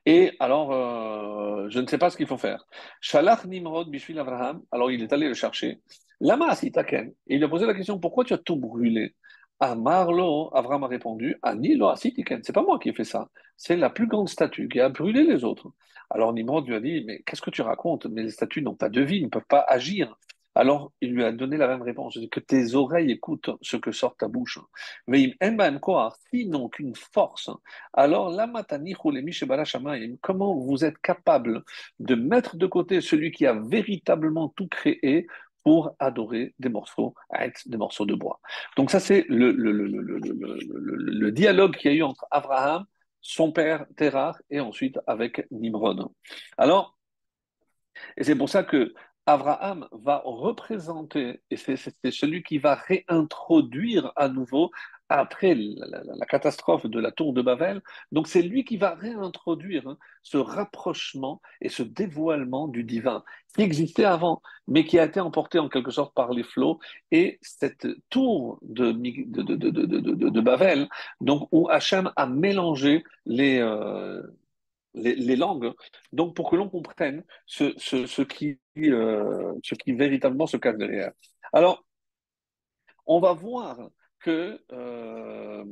[0.04, 2.66] Et alors, euh, je ne sais pas ce qu'il faut faire.
[3.00, 5.80] Shalach Nimrod Bishvil Abraham, alors il est allé le chercher.
[6.20, 9.14] Lama Asitaken, il lui a posé la question, pourquoi tu as tout brûlé?
[9.58, 13.88] Amarlo, Abraham a répondu, Anilo Asitiken, c'est pas moi qui ai fait ça, c'est la
[13.88, 15.72] plus grande statue qui a brûlé les autres.
[16.10, 18.04] Alors Nimrod lui a dit, mais qu'est-ce que tu racontes?
[18.04, 20.14] Mais les statues n'ont pas de vie, ne peuvent pas agir.
[20.54, 22.18] Alors, il lui a donné la même réponse.
[22.30, 24.58] Que tes oreilles écoutent ce que sort ta bouche.
[25.06, 25.36] Mais
[26.30, 27.50] s'ils n'ont qu'une force,
[27.92, 28.36] alors
[30.20, 31.64] comment vous êtes capable
[32.00, 35.26] de mettre de côté celui qui a véritablement tout créé
[35.62, 37.14] pour adorer des morceaux,
[37.66, 38.40] des morceaux de bois?
[38.76, 42.86] Donc ça, c'est le, le, dialogue qu'il y a eu entre Abraham,
[43.20, 46.08] son père Terah, et ensuite avec Nimrod.
[46.58, 46.96] Alors,
[48.16, 48.94] et c'est pour ça que
[49.32, 51.76] Abraham va représenter, et c'est
[52.10, 54.70] celui qui va réintroduire à nouveau
[55.08, 57.82] après la, catastrophe de la tour de Babel.
[58.12, 63.24] Donc c'est lui qui va réintroduire hein, ce rapprochement et ce dévoilement du divin
[63.56, 66.78] qui existait avant, mais qui a été emporté en quelque sorte par les flots.
[67.10, 70.88] Et cette tour de, de, Babel,
[71.20, 74.22] donc où Hachem a mélangé les, euh,
[74.94, 75.72] les, langues,
[76.12, 81.12] donc pour que l'on comprenne ce, ce, qui, euh, ce qui véritablement se cache derrière.
[81.52, 81.84] Alors,
[83.06, 83.78] on va voir
[84.20, 85.64] que, euh,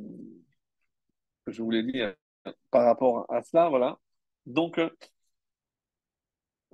[1.47, 2.15] je voulais dire
[2.71, 3.97] par rapport à cela, voilà,
[4.45, 4.89] Donc, euh,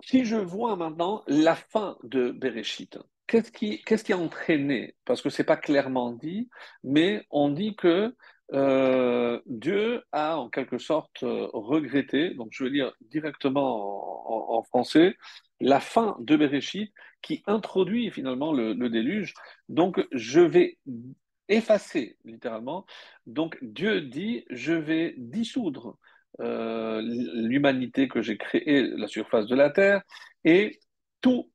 [0.03, 4.95] si je vois maintenant la fin de Bereshit, qu'est-ce qui, qu'est-ce qui a entraîné?
[5.05, 6.49] Parce que c'est pas clairement dit,
[6.83, 8.15] mais on dit que
[8.53, 15.15] euh, Dieu a en quelque sorte euh, regretté, donc je vais lire directement en, français,
[15.59, 19.33] la fin de Bereshit qui introduit finalement le, le déluge.
[19.69, 20.77] Donc je vais
[21.47, 22.85] effacer littéralement.
[23.25, 25.97] Donc Dieu dit, je vais dissoudre
[26.41, 30.01] euh, l'humanité que j'ai créée, la surface de la terre,
[30.43, 30.79] et
[31.21, 31.49] tout.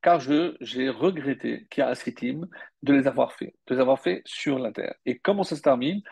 [0.00, 2.46] Car je, j'ai regretté, qui a asitim,
[2.82, 4.94] de les avoir fait, de les avoir fait sur la terre.
[5.04, 6.02] Et comment ça se termine?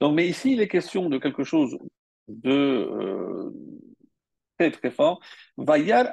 [0.00, 1.78] Donc, mais ici, il est question de quelque chose
[2.26, 3.50] de euh,
[4.58, 5.20] très très fort.
[5.56, 6.12] Vayar.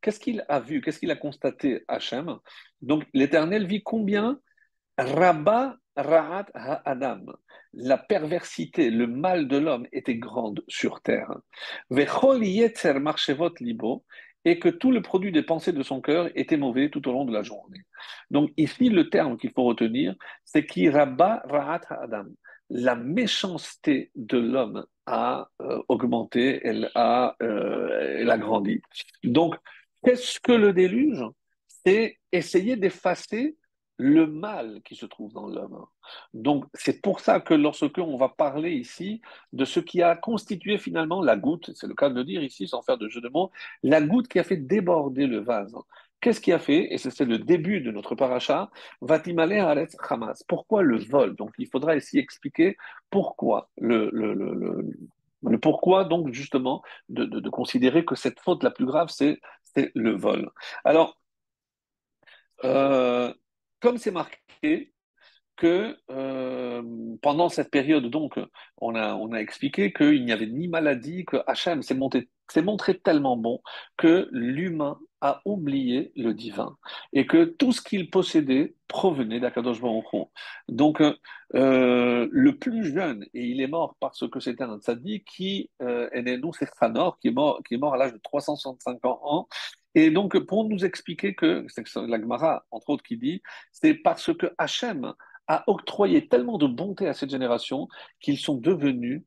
[0.00, 0.80] Qu'est-ce qu'il a vu?
[0.80, 2.38] Qu'est-ce qu'il a constaté Hashem?
[2.80, 4.38] Donc, l'Éternel vit combien?
[4.96, 7.32] Rabba Ra'at Ha'adam.
[7.72, 11.34] La perversité, le mal de l'homme était grande sur terre.
[11.90, 14.04] Marchevot Libo.
[14.44, 17.24] Et que tout le produit des pensées de son cœur était mauvais tout au long
[17.24, 17.80] de la journée.
[18.30, 20.14] Donc ici, le terme qu'il faut retenir,
[20.44, 22.32] c'est qui Rabba Ra'at Ha'adam.
[22.70, 28.80] La méchanceté de l'homme a euh, augmenté, elle a, euh, elle a grandi.
[29.24, 29.56] Donc,
[30.04, 31.24] qu'est-ce que le déluge?
[31.66, 33.56] C'est essayer d'effacer
[34.00, 35.84] le mal qui se trouve dans l'homme.
[36.32, 39.20] Donc, c'est pour ça que lorsque on va parler ici
[39.52, 42.66] de ce qui a constitué finalement la goutte, c'est le cas de le dire ici
[42.66, 43.50] sans faire de jeu de mots,
[43.82, 45.76] la goutte qui a fait déborder le vase.
[46.22, 48.70] Qu'est-ce qui a fait, et c'est le début de notre paracha,
[49.02, 50.42] Vatimale Aretz Hamas.
[50.44, 51.36] Pourquoi le vol?
[51.36, 52.76] Donc, il faudra ici expliquer
[53.10, 58.86] pourquoi le, le, pourquoi, donc, justement, de, de, de, considérer que cette faute la plus
[58.86, 59.40] grave, c'est
[59.94, 60.50] le vol.
[60.84, 61.18] Alors,
[62.64, 63.32] euh,
[63.80, 64.92] comme c'est marqué
[65.56, 66.82] que euh,
[67.22, 68.38] pendant cette période, donc,
[68.78, 73.36] on a, on a expliqué qu'il n'y avait ni maladie, que Hachem s'est montré tellement
[73.36, 73.60] bon
[73.98, 76.78] que l'humain a oublié le divin
[77.12, 80.28] et que tout ce qu'il possédait provenait d'Akadosh Baruch.
[80.68, 85.70] Donc, euh, le plus jeune, et il est mort parce que c'était un tzaddik qui
[85.82, 88.20] euh, est né, nous, c'est Fanor, qui est mort, qui est mort à l'âge de
[88.22, 89.46] 365 ans,
[89.94, 94.32] et donc, pour nous expliquer que, c'est la Gemara, entre autres, qui dit, c'est parce
[94.34, 95.14] que Hachem
[95.48, 97.88] a octroyé tellement de bonté à cette génération
[98.20, 99.22] qu'ils sont devenus,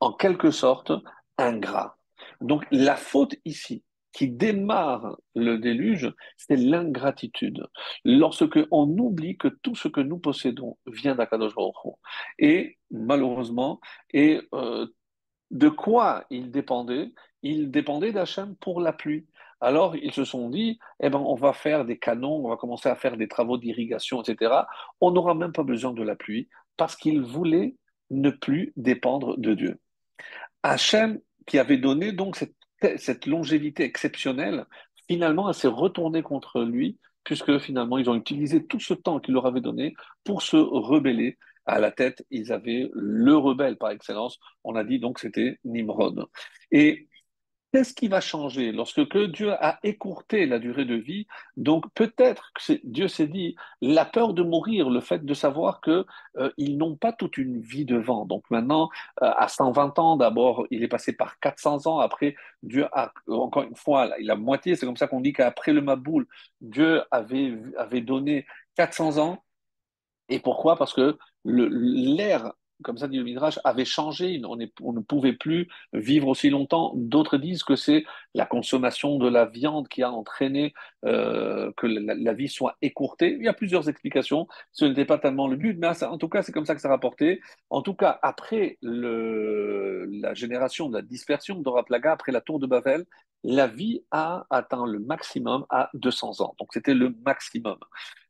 [0.00, 0.92] en quelque sorte,
[1.38, 1.96] ingrats.
[2.40, 7.66] Donc, la faute ici, qui démarre le déluge, c'est l'ingratitude.
[8.04, 11.90] Lorsque on oublie que tout ce que nous possédons vient d'Akadosh Baruch Hu.
[12.38, 13.80] Et malheureusement,
[14.12, 14.86] et euh,
[15.52, 19.26] de quoi il dépendait Ils dépendaient d'Hachem pour la pluie.
[19.60, 22.88] Alors ils se sont dit, eh ben, on va faire des canons, on va commencer
[22.88, 24.52] à faire des travaux d'irrigation, etc.
[25.00, 27.76] On n'aura même pas besoin de la pluie parce qu'ils voulaient
[28.10, 29.78] ne plus dépendre de Dieu.
[30.64, 32.54] Hachem, qui avait donné donc cette,
[32.96, 34.66] cette longévité exceptionnelle,
[35.06, 39.34] finalement, elle s'est retournée contre lui, puisque finalement, ils ont utilisé tout ce temps qu'il
[39.34, 39.94] leur avait donné
[40.24, 44.38] pour se rebeller à la tête, ils avaient le rebelle par excellence.
[44.64, 46.26] On a dit donc c'était Nimrod.
[46.70, 47.08] Et
[47.72, 51.26] Qu'est-ce qui va changer lorsque que Dieu a écourté la durée de vie?
[51.56, 56.04] Donc peut-être que Dieu s'est dit la peur de mourir, le fait de savoir que
[56.36, 58.26] euh, ils n'ont pas toute une vie devant.
[58.26, 58.90] Donc maintenant,
[59.22, 61.98] euh, à 120 ans, d'abord, il est passé par 400 ans.
[61.98, 64.76] Après, Dieu a encore une fois, la moitié.
[64.76, 66.26] C'est comme ça qu'on dit qu'après le Maboul,
[66.60, 68.44] Dieu avait avait donné
[68.76, 69.42] 400 ans.
[70.28, 70.76] Et pourquoi?
[70.76, 72.52] Parce que l'air
[72.82, 74.40] comme ça dit le Midrash, avait changé.
[74.44, 76.92] On, ne pouvait plus vivre aussi longtemps.
[76.96, 78.04] D'autres disent que c'est
[78.34, 83.36] la consommation de la viande qui a entraîné euh, que la, vie soit écourtée.
[83.38, 84.46] Il y a plusieurs explications.
[84.72, 86.88] Ce n'était pas tellement le but, mais en tout cas, c'est comme ça que ça
[86.88, 87.40] rapporté.
[87.70, 92.58] En tout cas, après le, la génération de la dispersion de Raplaga, après la tour
[92.58, 93.04] de Babel,
[93.44, 96.54] la vie a atteint le maximum à 200 ans.
[96.60, 97.76] Donc c'était le maximum.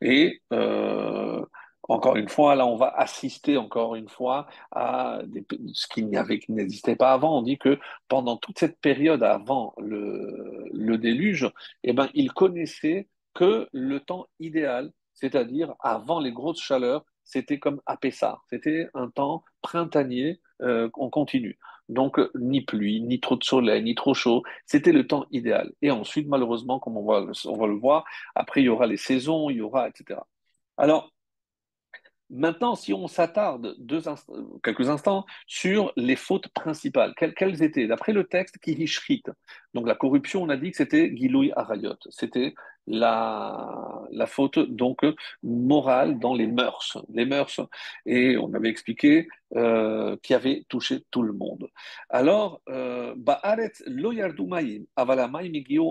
[0.01, 1.45] Et euh,
[1.89, 6.97] encore une fois, là, on va assister encore une fois à des, ce qui n'existait
[6.97, 7.39] pas avant.
[7.39, 7.78] On dit que
[8.09, 11.51] pendant toute cette période avant le, déluge,
[11.83, 17.80] eh ben, ils connaissaient que le temps idéal, c'est-à-dire avant les grosses chaleurs, c'était comme
[17.87, 18.39] à Pessah.
[18.51, 21.59] C'était un temps printanier, euh, on continue.
[21.89, 24.43] Donc, ni pluie, ni trop de soleil, ni trop chaud.
[24.66, 25.72] C'était le temps idéal.
[25.83, 28.05] Et ensuite, malheureusement, comme on va, on va le voir,
[28.35, 30.20] après, il y aura les saisons, il y aura, etc.
[30.76, 31.12] Alors,
[32.35, 33.76] Maintenant, si on s'attarde
[34.62, 37.87] quelques instants sur les fautes principales, quelles, quelles étaient?
[37.87, 39.22] D'après le texte, Kirishrit,
[39.74, 42.55] donc la corruption, on a dit que c'était Giloui Arayot, c'était
[42.87, 45.05] la, la faute donc
[45.43, 47.61] morale dans les mœurs, les mœurs,
[48.07, 51.68] et on avait expliqué euh, qui avait touché tout le monde.
[52.09, 53.14] Alors, euh,
[53.87, 54.12] lo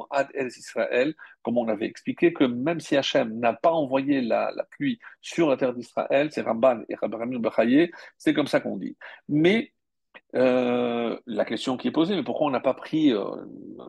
[0.09, 1.13] ad Israël,
[1.43, 5.49] comme on avait expliqué que même si Hachem n'a pas envoyé la, la, pluie sur
[5.49, 8.97] la terre d'Israël, c'est Ramban et Rabbi Bechaye, c'est comme ça qu'on dit.
[9.29, 9.73] Mais
[10.35, 13.23] euh, la question qui est posée, mais pourquoi on n'a pas pris, euh,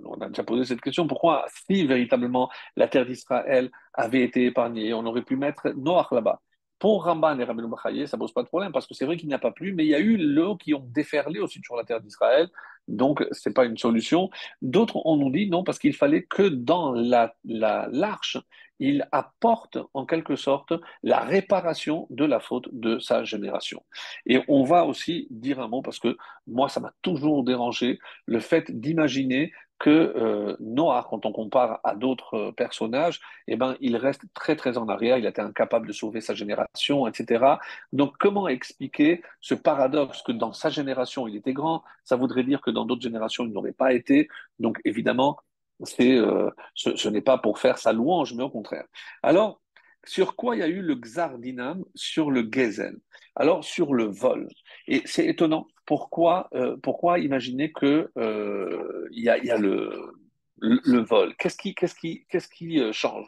[0.05, 4.93] on a déjà posé cette question, pourquoi si véritablement la terre d'Israël avait été épargnée,
[4.93, 6.41] on aurait pu mettre Noach là-bas?
[6.81, 9.29] Pour Ramban et Rabbeinu Bachaye, ça pose pas de problème parce que c'est vrai qu'il
[9.29, 11.77] n'y a pas plu, mais il y a eu l'eau qui ont déferlé aussi sur
[11.77, 12.49] la terre d'Israël,
[12.89, 14.29] donc c'est pas une solution.
[14.63, 18.37] D'autres on nous dit non parce qu'il fallait que dans la l'arche,
[18.83, 20.73] il apporte en quelque sorte
[21.05, 23.85] la réparation de la faute de sa génération.
[24.27, 26.17] Et on va aussi dire un mot parce que
[26.49, 31.95] moi ça m'a toujours dérangé le fait d'imaginer que euh, Noah, quand on compare à
[31.95, 35.87] d'autres euh, personnages, eh ben, il reste très très en arrière, il a été incapable
[35.89, 37.45] de sauver sa génération, etc.
[37.93, 42.61] Donc comment expliquer ce paradoxe que dans sa génération il était grand, ça voudrait dire
[42.61, 44.29] que dans d'autres générations il n'aurait pas été?
[44.61, 45.39] Donc évidemment,
[45.85, 48.87] c'est, euh, ce, n'est pas pour faire sa louange, mais au contraire.
[49.23, 49.61] Alors,
[50.05, 51.85] sur quoi il y a eu le Xar Dinam?
[51.95, 52.99] Sur le Gezel.
[53.37, 54.49] Alors, sur le vol.
[54.89, 55.67] Et c'est étonnant.
[55.87, 60.13] Pourquoi, euh, pourquoi imaginer qu'il euh, y, a, y a le,
[60.59, 61.35] le, vol?
[61.37, 63.27] Qu'est-ce qui, qu'est-ce qui, qu'est-ce qui euh, change?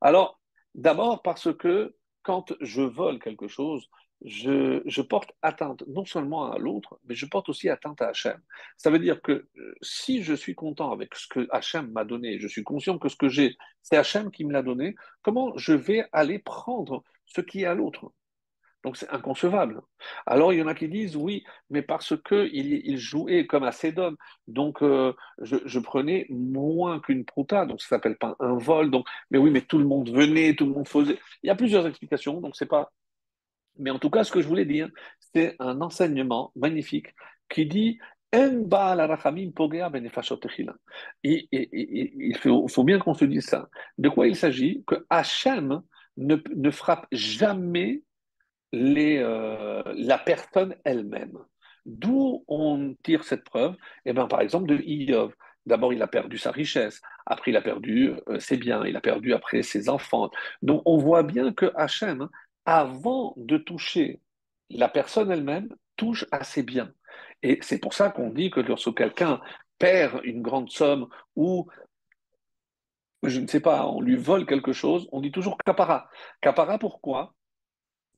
[0.00, 0.40] Alors,
[0.74, 3.88] d'abord parce que quand je vole quelque chose,
[4.24, 8.40] je, porte atteinte non seulement à l'autre, mais je porte aussi atteinte à Hachem.
[8.76, 12.38] Ça veut dire que euh, si je suis content avec ce que Hachem m'a donné,
[12.38, 15.72] je suis conscient que ce que j'ai, c'est Hachem qui me l'a donné, comment je
[15.72, 18.12] vais aller prendre ce qui est à l'autre?
[18.84, 19.80] Donc c'est inconcevable.
[20.26, 23.70] Alors il y en a qui disent oui, mais parce que il, jouait comme à
[23.70, 24.16] Sédom,
[24.48, 28.90] donc euh, je, prenais moins qu'une prouta, donc ça s'appelle pas un vol.
[28.90, 31.18] Donc mais oui, mais tout le monde venait, tout le monde faisait.
[31.44, 32.90] Il y a plusieurs explications, donc c'est pas
[33.78, 34.88] mais en tout cas, ce que je voulais dire,
[35.34, 37.14] c'est un enseignement magnifique
[37.48, 37.98] qui dit
[41.22, 43.68] il, faut, bien qu'on se dise ça.
[43.98, 44.82] De quoi il s'agit?
[44.86, 45.82] Que Hachem
[46.16, 48.02] ne, frappe jamais
[48.72, 51.38] les, euh, la personne elle-même.
[51.84, 53.76] D'où on tire cette preuve?
[54.06, 55.34] Eh bien, par exemple, de Iyov.
[55.66, 59.00] D'abord, il a perdu sa richesse, après, il a perdu euh, ses biens, il a
[59.00, 60.28] perdu après ses enfants.
[60.60, 62.28] Donc, on voit bien que Hachem
[62.64, 64.20] avant de toucher
[64.70, 66.92] la personne elle-même, touche à ses biens.
[67.42, 69.40] Et c'est pour ça qu'on dit que lorsque quelqu'un
[69.78, 71.68] perd une grande somme ou,
[73.22, 76.08] je ne sais pas, on lui vole quelque chose, on dit toujours capara.
[76.40, 77.34] Capara, pourquoi?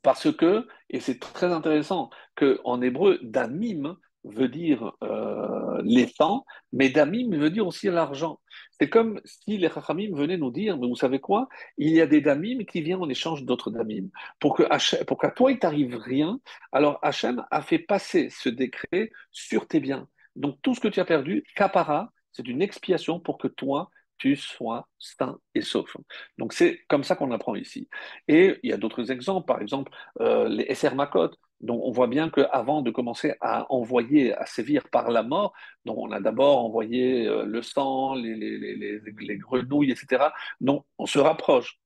[0.02, 6.88] Parce que, et c'est très intéressant, qu'en hébreu, damim veut dire euh, les temps, mais
[6.88, 8.40] damim veut dire aussi l'argent.
[8.72, 11.48] C'est comme si les Chachamim venaient nous dire, mais vous savez quoi?
[11.76, 14.08] Il y a des damim qui viennent en échange d'autres damim.
[14.40, 16.40] Pour, qu'à toi, il t'arrive rien,
[16.72, 20.08] alors Hachem a fait passer ce décret sur tes biens.
[20.36, 24.36] Donc tout ce que tu as perdu, capara, c'est une expiation pour que toi, tu
[24.36, 25.96] sois sain et sauf.
[26.38, 27.88] Donc c'est comme ça qu'on apprend ici.
[28.28, 31.30] Et il y a d'autres exemples, par exemple euh, les Esser Makot.
[31.64, 35.54] Donc on voit bien qu'avant de commencer à envoyer, à sévir par la mort,
[35.84, 40.26] donc on a d'abord envoyé euh, le sang, les, les, les, les, grenouilles, etc.
[40.60, 41.78] Donc on se rapproche.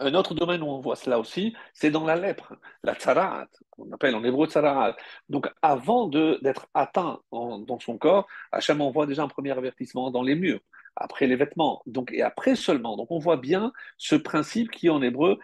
[0.00, 3.90] Un autre domaine où on voit cela aussi, c'est dans la lèpre, la tsaraat, qu'on
[3.92, 4.96] appelle en hébreu tsaraat.
[5.28, 10.36] Donc avant d'être atteint dans son corps, Hachem envoie déjà un premier avertissement dans les
[10.36, 10.60] murs
[11.00, 12.96] après les vêtements, donc, et après seulement.
[12.96, 15.38] Donc on voit bien ce principe qui en hébreu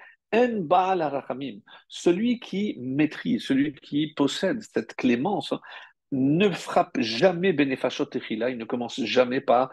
[1.88, 5.54] celui qui maîtrise, celui qui possède cette clémence,
[6.12, 9.70] ne frappe jamais Benefashot Techila, il ne commence jamais par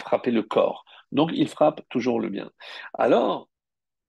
[0.00, 0.84] frapper le corps.
[1.12, 2.50] Donc il frappe toujours le bien.
[2.94, 3.48] Alors,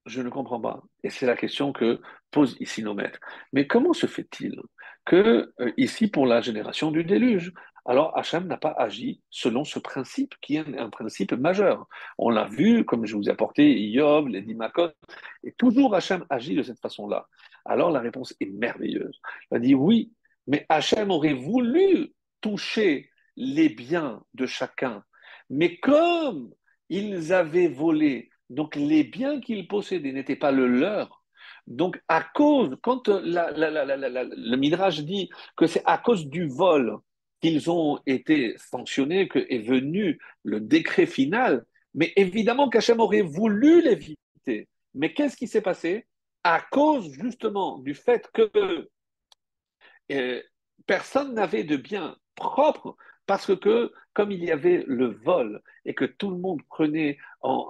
[0.06, 3.20] je ne comprends pas, et c'est la question que pose ici nos maîtres.
[3.52, 4.60] Mais comment se fait-il
[5.04, 7.52] que, euh, ici, pour la génération du déluge,
[7.86, 11.86] alors Hachem n'a pas agi selon ce principe qui est un principe majeur.
[12.18, 14.90] On l'a vu, comme je vous ai apporté Yov, les Dimakot,
[15.44, 17.26] et toujours Hachem agit de cette façon-là.
[17.64, 19.20] Alors la réponse est merveilleuse.
[19.50, 20.12] Il a dit oui,
[20.46, 25.04] mais Hachem aurait voulu toucher les biens de chacun,
[25.48, 26.50] mais comme
[26.88, 31.20] ils avaient volé, donc les biens qu'ils possédaient n'étaient pas le leur,
[31.66, 36.98] donc, à cause, quand le Midrash dit que c'est à cause du vol
[37.40, 41.64] qu'ils ont été sanctionnés, que est venu le décret final.
[41.94, 44.68] Mais évidemment qu'Hachem aurait voulu l'éviter.
[44.94, 46.06] Mais qu'est-ce qui s'est passé?
[46.44, 48.88] À cause justement du fait que
[50.12, 50.42] euh,
[50.86, 56.04] personne n'avait de bien propre, Parce que, comme il y avait le vol et que
[56.04, 57.18] tout le monde prenait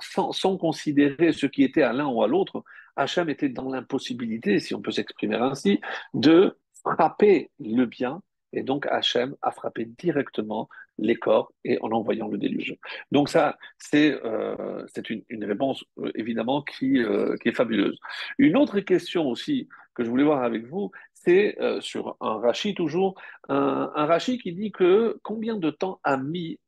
[0.01, 2.65] sans, sans, considérer ce qui était à l'un ou à l'autre,
[2.97, 5.81] Hachem était dans l'impossibilité, si on peut s'exprimer ainsi,
[6.15, 8.23] de frapper le bien.
[8.53, 10.69] Et donc Hachem a frappé directement
[11.01, 12.77] les corps et en envoyant le déluge.
[13.11, 14.87] Donc ça, c'est euh,
[15.29, 17.99] une, réponse euh, évidemment qui, euh, qui est fabuleuse.
[18.39, 22.75] Une autre question aussi que je voulais voir avec vous, c'est euh, sur un Rashi
[22.75, 26.59] toujours, un, un Rashi qui dit que combien de temps a mis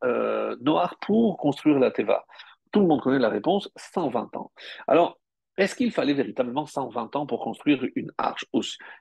[0.61, 2.24] Noir pour construire la Teva?
[2.72, 4.51] Tout le monde connaît la réponse, 120 ans.
[4.89, 5.18] Alors,
[5.59, 8.47] est-ce qu'il fallait véritablement 120 ans pour construire une arche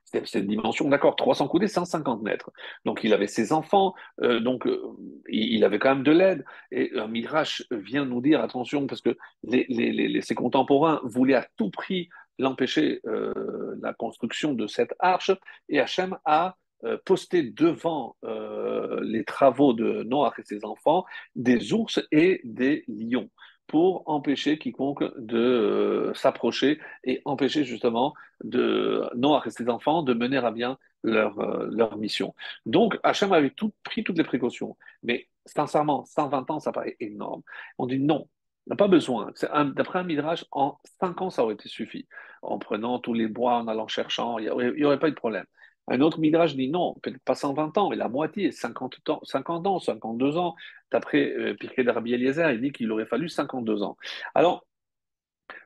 [0.03, 2.51] C'est une dimension, d'accord, 300 coudées, 150 mètres.
[2.85, 4.81] Donc il avait ses enfants, euh, donc euh,
[5.29, 6.43] il avait quand même de l'aide.
[6.71, 9.17] Et un Midrash vient nous dire, attention, parce que
[9.49, 13.33] ses contemporains voulaient à tout prix l'empêcher euh,
[13.81, 15.31] la construction de cette arche,
[15.69, 21.73] et Hachem a euh, posté devant euh, les travaux de Noach et ses enfants des
[21.73, 23.29] ours et des lions
[23.67, 30.13] pour empêcher quiconque de euh, s'approcher et empêcher justement de Noach et ses enfants de
[30.13, 32.35] mener à bien leur, euh, leur mission.
[32.65, 34.77] Donc Hachem avait tout, pris toutes les précautions.
[35.03, 37.41] Mais sincèrement, 120 ans, ça paraît énorme.
[37.77, 38.27] On dit non,
[38.67, 39.31] on n'a pas besoin.
[39.75, 42.07] D'après un midrash, en 5 ans, ça aurait été suffi.
[42.41, 45.45] En prenant tous les bois, en allant cherchant, il n'y aurait, pas eu de problème.
[45.91, 49.67] Un autre midrash dit non, peut-être pas 120 ans, mais la moitié, 50 ans, 50
[49.67, 50.55] ans 52 ans.
[50.89, 53.97] D'après euh, Pirkei d'Arabie Eliezer, il dit qu'il aurait fallu 52 ans.
[54.33, 54.65] Alors,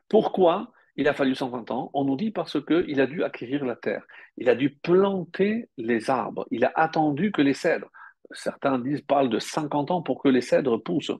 [0.08, 1.90] pourquoi il a fallu 120 ans?
[1.94, 4.04] On nous dit parce qu'il a dû acquérir la terre.
[4.36, 6.44] Il a dû planter les arbres.
[6.50, 7.92] Il a attendu que les cèdres,
[8.32, 11.12] certains disent, parlent de 50 ans pour que les cèdres poussent.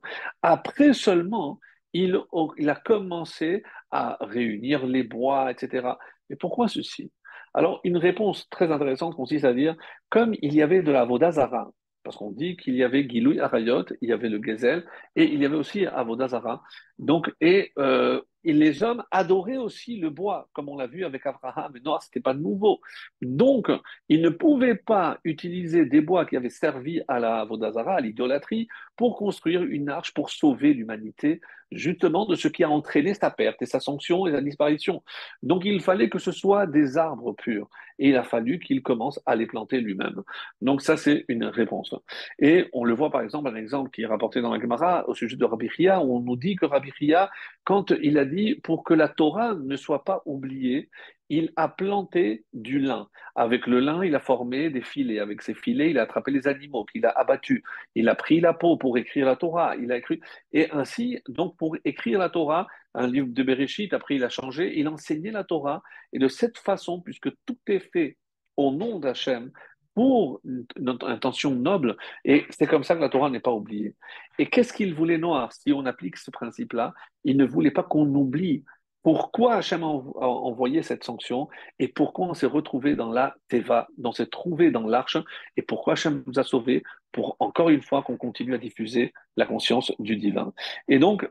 [0.43, 1.61] Après seulement,
[1.93, 2.19] il,
[2.59, 5.91] il a commencé à réunir les bois, etc.
[6.29, 7.13] Mais pourquoi ceci?
[7.57, 9.77] Alors, une réponse très intéressante consiste à dire,
[10.11, 13.87] comme il y avait de la Vodazara, parce qu'on dit qu'il y avait Gilouy Arayot,
[14.03, 14.87] il y avait le Gezel,
[15.17, 16.63] et il y avait aussi Avodazara.
[16.99, 21.27] Donc, et, euh, et, les hommes adoraient aussi le bois, comme on l'a vu avec
[21.27, 21.73] Abraham.
[21.75, 22.81] Mais non, ce n'était pas nouveau.
[23.21, 23.71] Donc,
[24.09, 28.69] ils ne pouvaient pas utiliser des bois qui avaient servi à la Avodazara, à l'idolâtrie,
[28.97, 31.41] pour construire une arche pour sauver l'humanité
[31.73, 35.03] justement de ce qui a entraîné sa perte et sa sanction et sa disparition.
[35.43, 37.69] Donc il fallait que ce soit des arbres purs
[37.99, 40.23] et il a fallu qu'il commence à les planter lui-même.
[40.61, 41.95] Donc ça c'est une réponse.
[42.39, 45.15] Et on le voit par exemple, un exemple qui est rapporté dans la Gemara au
[45.15, 47.31] sujet de Rabbi Chia, où on nous dit que Rabbi Chia,
[47.65, 50.91] quand il a dit pour que la Torah ne soit pas oubliée,
[51.29, 53.09] il a planté du lin.
[53.35, 55.19] Avec le lin, il a formé des filets.
[55.19, 57.63] Avec ces filets, il a attrapé les animaux qu'il a abattus.
[57.95, 59.75] Il a pris la peau pour écrire la Torah.
[59.77, 60.21] Il a écrit
[60.53, 63.93] et ainsi, donc pour écrire la Torah, un livre de Bereshit.
[63.93, 64.79] Après, il a changé.
[64.79, 65.83] Il enseignait la Torah
[66.13, 68.17] et de cette façon, puisque tout est fait
[68.57, 69.51] au nom d'Hachem,
[69.97, 70.43] pour
[70.79, 73.95] notre intention noble, et c'est comme ça que la Torah n'est pas oubliée.
[74.39, 76.93] Et qu'est-ce qu'il voulait Noir Si on applique ce principe-là,
[77.25, 78.63] il ne voulait pas qu'on oublie
[79.03, 84.13] pourquoi Hachem a envoyé cette sanction et pourquoi on s'est retrouvé dans la Teva, on
[84.13, 85.17] s'est trouvé dans l'arche
[85.57, 89.47] et pourquoi Hachem nous a sauvés pour encore une fois qu'on continue à diffuser la
[89.47, 90.53] conscience du divin.
[90.89, 91.27] Et donc,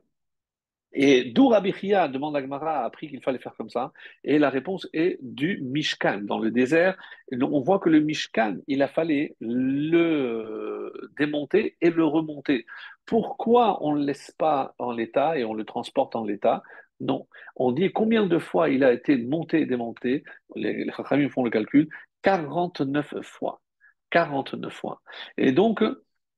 [0.97, 3.91] et d'où Rabbi Chia, demande Agmara, a appris qu'il fallait faire comme ça
[4.23, 6.21] Et la réponse est du Mishkan.
[6.23, 6.95] Dans le désert,
[7.33, 12.65] on voit que le Mishkan, il a fallu le démonter et le remonter.
[13.05, 16.63] Pourquoi on ne le laisse pas en l'état et on le transporte en l'état?
[17.01, 17.27] Non.
[17.57, 20.23] On dit combien de fois il a été monté et démonté?
[20.55, 21.89] Les, les font le calcul.
[22.21, 23.61] 49 fois.
[24.11, 25.01] 49 fois.
[25.37, 25.83] Et donc,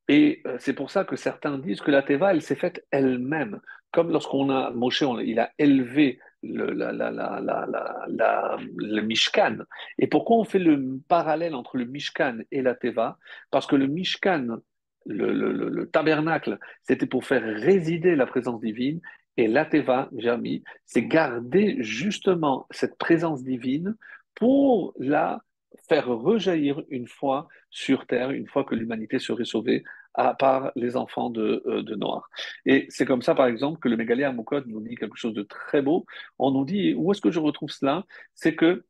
[0.08, 3.60] et euh, c'est pour ça que certains disent que la Teva, elle s'est faite elle-même.
[3.92, 9.58] Comme lorsqu'on a, Moshe, il a élevé le, la, la, la, le Mishkan.
[9.98, 13.18] Et pourquoi on fait le parallèle entre le Mishkan et la Teva?
[13.50, 14.58] Parce que le Mishkan,
[15.06, 19.00] le, le tabernacle, c'était pour faire résider la présence divine,
[19.38, 23.96] et l'Ateva, Jami, c'est garder justement cette présence divine
[24.34, 25.40] pour la
[25.88, 29.84] faire rejaillir une fois sur Terre, une fois que l'humanité serait sauvée
[30.18, 32.28] à part les enfants de, euh, de Noir.
[32.66, 35.42] Et c'est comme ça, par exemple, que le Mégalé Amokot nous dit quelque chose de
[35.44, 36.04] très beau.
[36.38, 38.04] On nous dit, où est-ce que je retrouve cela?
[38.34, 38.84] C'est que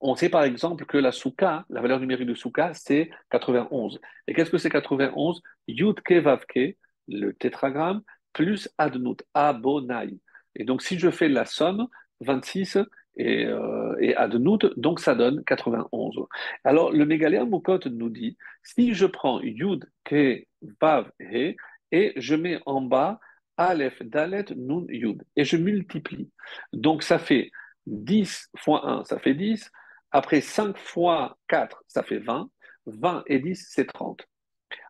[0.00, 4.00] on sait par exemple que la souka, la valeur numérique de souka, c'est 91.
[4.26, 6.76] Et qu'est-ce que c'est 91 Yud Vavke,
[7.06, 10.18] le tétragramme, plus Adnout, Abonai.
[10.56, 11.86] Et donc, si je fais la somme,
[12.20, 12.78] 26
[13.16, 16.26] et, euh, et Adnout, donc ça donne 91.
[16.64, 20.44] Alors, le Mégaléa Moukot nous dit, si je prends Yud, Ke,
[20.80, 21.56] Vav, He,
[21.92, 23.20] et je mets en bas
[23.56, 26.30] Aleph, Dalet, Nun, Yud, et je multiplie.
[26.72, 27.50] Donc, ça fait
[27.86, 29.70] 10 fois 1, ça fait 10.
[30.10, 32.50] Après 5 fois 4, ça fait 20.
[32.86, 34.26] 20 et 10, c'est 30.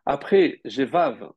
[0.05, 1.31] Après, j'ai Vav,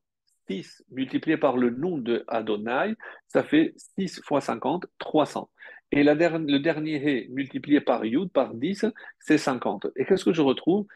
[0.49, 2.95] 6 multiplié par le nom de Adonai,
[3.27, 5.49] ça fait 6 fois 50, 300.
[5.91, 8.85] Et le dernier He multiplié par Yud, par 10,
[9.19, 9.87] c'est 50.
[9.95, 10.87] Et qu'est-ce que je retrouve?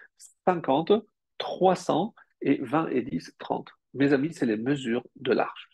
[0.45, 0.91] 50,
[1.37, 3.69] 300 et 20 et 10, 30.
[3.93, 5.69] Mes amis, c'est les mesures de l'arche.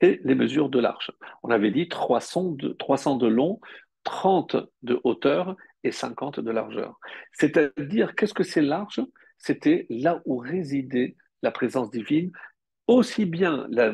[0.00, 1.10] C'est les mesures de l'arche.
[1.42, 3.60] On avait dit 300 de, 300 de long,
[4.04, 6.98] 30 de hauteur et 50 de largeur.
[7.32, 9.00] C'est-à-dire, qu'est-ce que c'est l'arche?
[9.38, 12.32] C'était là où résidait la présence divine,
[12.88, 13.92] aussi bien la,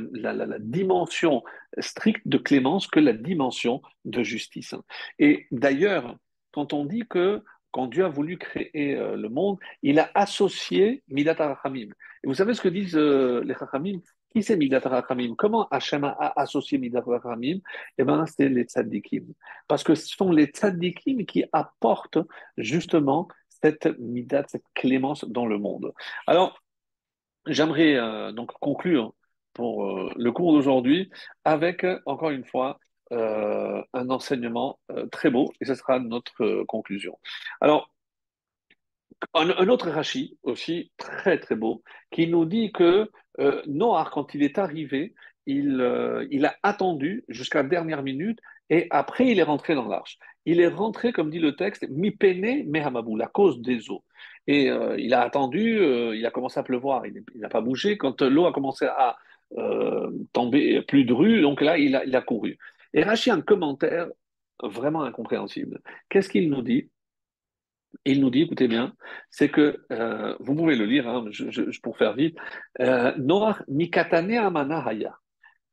[0.61, 1.43] dimension
[1.79, 4.75] stricte de clémence que la dimension de justice.
[5.19, 6.17] Et d'ailleurs,
[6.53, 7.43] quand on dit que
[7.73, 11.89] quand Dieu a voulu créer euh, le monde, il a associé Midat Et
[12.25, 13.99] vous savez ce que disent euh, les Rachamim
[14.35, 15.05] qui c'est Midat
[15.39, 17.05] Comment Hachem a associé Midat
[17.99, 19.27] Eh bien, c'est les tzaddikim.
[19.69, 22.19] Parce que ce sont les tzaddikim qui apportent
[22.57, 25.93] justement cette Midat, cette clémence dans le monde.
[26.27, 26.61] Alors,
[27.47, 29.15] j'aimerais euh, donc conclure
[29.53, 31.11] pour euh, le cours d'aujourd'hui
[31.45, 32.79] avec, encore une fois,
[33.13, 34.79] euh, un enseignement
[35.13, 37.19] très beau, et ce sera notre conclusion.
[37.61, 37.95] Alors,
[39.35, 44.43] un, autre Rashi aussi très très beau qui nous dit que euh, Noah, quand il
[44.43, 45.15] est arrivé,
[45.47, 48.39] il, euh, il a attendu jusqu'à la dernière minute
[48.71, 50.19] et après il est rentré dans l'arche.
[50.47, 54.05] Il est rentré, comme dit le texte, mi pene mehamabou, la cause des eaux.
[54.47, 55.81] Et euh, il a attendu,
[56.15, 57.97] il a commencé à pleuvoir, il n'a pas bougé.
[57.97, 59.17] Quand l'eau a commencé à
[60.33, 62.59] tomber plus de donc là il a, couru.
[62.93, 64.09] Et Rashi a un commentaire
[64.63, 65.81] vraiment incompréhensible.
[66.09, 66.91] Qu'est-ce qu'il nous dit?
[68.05, 68.95] Il nous dit, écoutez bien,
[69.31, 71.25] c'est que, euh, vous pouvez le lire, hein,
[71.83, 72.37] pour faire vite,
[72.81, 75.17] euh, Noach Mikatane Amanahaya.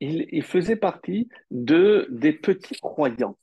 [0.03, 3.37] Il, faisait partie de, des petits croyants.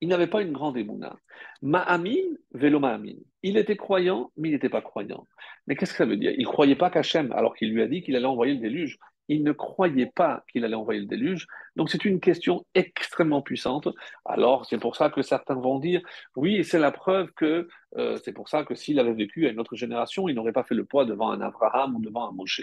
[0.00, 1.14] Il n'avait pas une grande émouna.
[1.60, 3.16] Ma'amin, vélo ma'amin.
[3.42, 5.26] Il était croyant, mais il n'était pas croyant.
[5.66, 6.32] Mais qu'est-ce que ça veut dire?
[6.38, 8.98] Il ne croyait pas qu'Hachem, alors qu'il lui a dit qu'il allait envoyer le déluge
[9.30, 11.46] il ne croyait pas qu'il allait envoyer le déluge.
[11.76, 13.88] Donc c'est une question extrêmement puissante.
[14.24, 16.02] Alors c'est pour ça que certains vont dire,
[16.34, 19.60] oui, c'est la preuve que euh, c'est pour ça que s'il avait vécu à une
[19.60, 22.62] autre génération, il n'aurait pas fait le poids devant un Abraham ou devant un Moshe.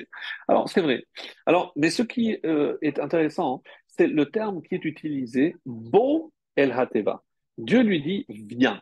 [0.49, 1.05] Alors c'est vrai.
[1.45, 6.73] Alors, mais ce qui euh, est intéressant, c'est le terme qui est utilisé, Bo El
[6.73, 7.23] Hateva.
[7.57, 8.81] Dieu lui dit, viens.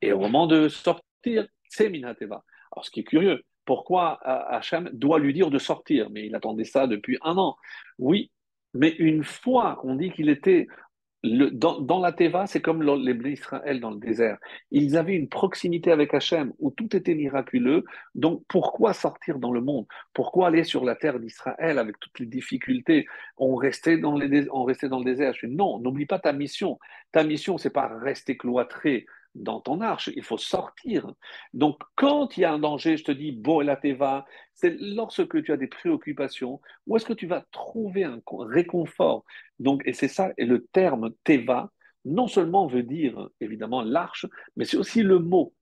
[0.00, 2.44] Et au moment de sortir, c'est Min Hateva.
[2.70, 6.64] Alors ce qui est curieux, pourquoi Hachem doit lui dire de sortir Mais il attendait
[6.64, 7.56] ça depuis un an.
[7.98, 8.30] Oui,
[8.74, 10.66] mais une fois qu'on dit qu'il était
[11.24, 14.36] dans, la Teva, c'est comme les Bnei Israël dans le désert.
[14.70, 17.84] Ils avaient une proximité avec Hachem où tout était miraculeux.
[18.14, 19.86] Donc pourquoi sortir dans le monde?
[20.12, 23.06] Pourquoi aller sur la terre d'Israël avec toutes les difficultés?
[23.38, 24.28] On restait, dans le
[25.04, 26.78] désert Non, n'oublie pas ta mission.
[27.10, 31.12] Ta mission, c'est pas rester cloîtré dans ton arche, il faut sortir.
[31.52, 34.24] Donc, quand il y a un danger, je te dis, bon, la teva,
[34.54, 39.24] c'est lorsque tu as des préoccupations, où est-ce que tu vas trouver un réconfort?
[39.58, 41.70] Donc, et c'est ça, et le terme teva,
[42.04, 44.26] non seulement veut dire, évidemment, l'arche,
[44.56, 45.54] mais c'est aussi le mot.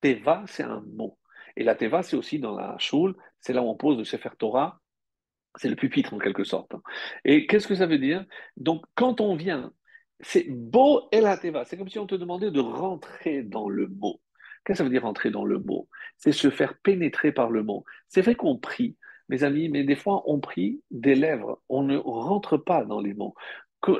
[0.00, 1.18] Teva, c'est un mot.
[1.56, 4.30] Et la teva, c'est aussi dans la choule, c'est là où on pose le Sefer
[4.38, 4.80] Torah,
[5.56, 6.72] c'est le pupitre en quelque sorte.
[7.24, 8.24] Et qu'est-ce que ça veut dire?
[8.56, 9.72] Donc, quand on vient
[10.20, 11.64] c'est beau et la teva.
[11.64, 14.20] C'est comme si on te demandait de rentrer dans le mot.
[14.64, 15.88] Qu'est-ce que ça veut dire rentrer dans le mot?
[16.16, 17.84] C'est se faire pénétrer par le mot.
[18.08, 18.96] C'est vrai qu'on prie,
[19.28, 21.62] mes amis, mais des fois on prie des lèvres.
[21.68, 23.34] On ne rentre pas dans les mots.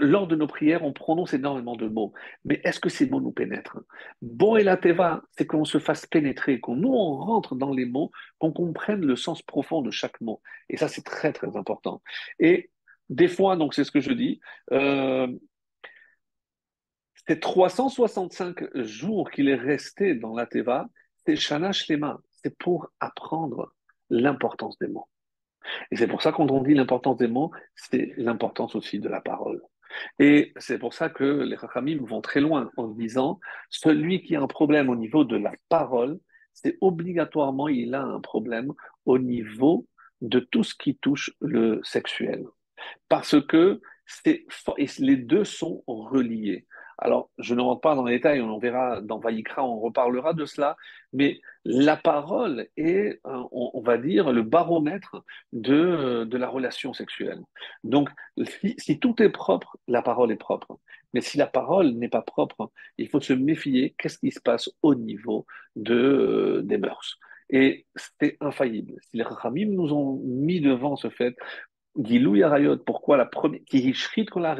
[0.00, 2.12] Lors de nos prières, on prononce énormément de mots.
[2.44, 3.78] Mais est-ce que ces mots nous pénètrent?
[4.20, 7.86] Bon et la teva, c'est qu'on se fasse pénétrer, qu'on nous on rentre dans les
[7.86, 10.42] mots, qu'on comprenne le sens profond de chaque mot.
[10.68, 12.02] Et ça, c'est très très important.
[12.40, 12.70] Et
[13.08, 14.40] des fois, donc c'est ce que je dis,
[14.72, 15.28] euh,
[17.28, 20.88] ces 365 jours qu'il est resté dans la Teva,
[21.26, 23.74] c'est Shana Shlema, c'est pour apprendre
[24.08, 25.08] l'importance des mots.
[25.90, 29.20] Et c'est pour ça quand on dit l'importance des mots, c'est l'importance aussi de la
[29.20, 29.60] parole.
[30.18, 34.40] Et c'est pour ça que les Rachamim vont très loin en disant, celui qui a
[34.40, 36.18] un problème au niveau de la parole,
[36.54, 38.72] c'est obligatoirement, il a un problème
[39.04, 39.86] au niveau
[40.22, 42.46] de tout ce qui touche le sexuel.
[43.10, 43.82] Parce que
[44.98, 46.66] les deux sont reliés.
[46.98, 50.44] Alors, je ne rentre pas dans les détails, on verra dans Vaïkra, on reparlera de
[50.44, 50.76] cela,
[51.12, 55.22] mais la parole est, on, va dire, le baromètre
[55.52, 57.40] de, de la relation sexuelle.
[57.84, 58.08] Donc,
[58.78, 60.80] si, tout est propre, la parole est propre.
[61.14, 64.68] Mais si la parole n'est pas propre, il faut se méfier qu'est-ce qui se passe
[64.82, 65.46] au niveau
[65.76, 67.20] de, des mœurs.
[67.48, 67.86] Et
[68.18, 68.94] c'est infaillible.
[69.02, 71.36] Si les Ramim nous ont mis devant ce fait,
[71.96, 73.94] Gilou Yarayot, pourquoi la première, qui
[74.36, 74.54] la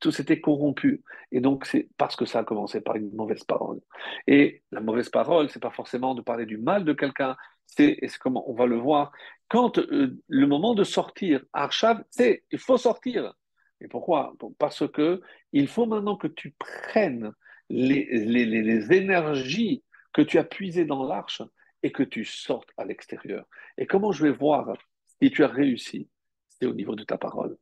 [0.00, 1.02] tout s'était corrompu.
[1.32, 3.80] Et donc, c'est parce que ça a commencé par une mauvaise parole.
[4.26, 7.36] Et la mauvaise parole, c'est pas forcément de parler du mal de quelqu'un,
[7.66, 9.12] c'est, et c'est comme on va le voir,
[9.48, 13.34] quand euh, le moment de sortir, Arshav, c'est, il faut sortir.
[13.80, 14.34] Et pourquoi?
[14.58, 15.20] Parce que
[15.52, 17.32] il faut maintenant que tu prennes
[17.68, 19.82] les, les, les énergies
[20.12, 21.42] que tu as puisées dans l'arche
[21.82, 23.46] et que tu sortes à l'extérieur.
[23.76, 24.72] Et comment je vais voir
[25.20, 26.08] si tu as réussi?
[26.48, 27.58] C'est au niveau de ta parole.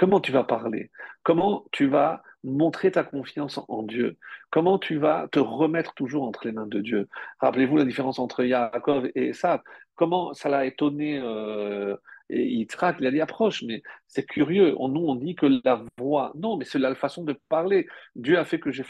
[0.00, 0.90] Comment tu vas parler?
[1.22, 4.16] Comment tu vas montrer ta confiance en Dieu?
[4.48, 7.06] Comment tu vas te remettre toujours entre les mains de Dieu?
[7.38, 9.60] Rappelez-vous la différence entre Yaakov et Esav.
[9.96, 11.94] Comment ça l'a étonné euh,
[12.30, 14.70] et Yitzhak, il a dit approche, mais c'est curieux.
[14.70, 17.86] nous, on dit que la voix, non, mais c'est la façon de parler.
[18.16, 18.84] Dieu a fait que j'ai.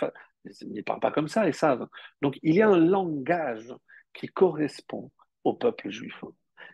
[0.60, 1.88] Il ne parle pas comme ça, Esav.
[2.22, 3.74] Donc, il y a un langage
[4.12, 5.10] qui correspond
[5.42, 6.22] au peuple juif.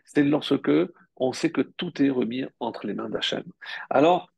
[0.05, 0.69] C'est lorsque
[1.17, 3.43] on sait que tout est remis entre les mains d'Hachem.
[3.89, 4.31] Alors,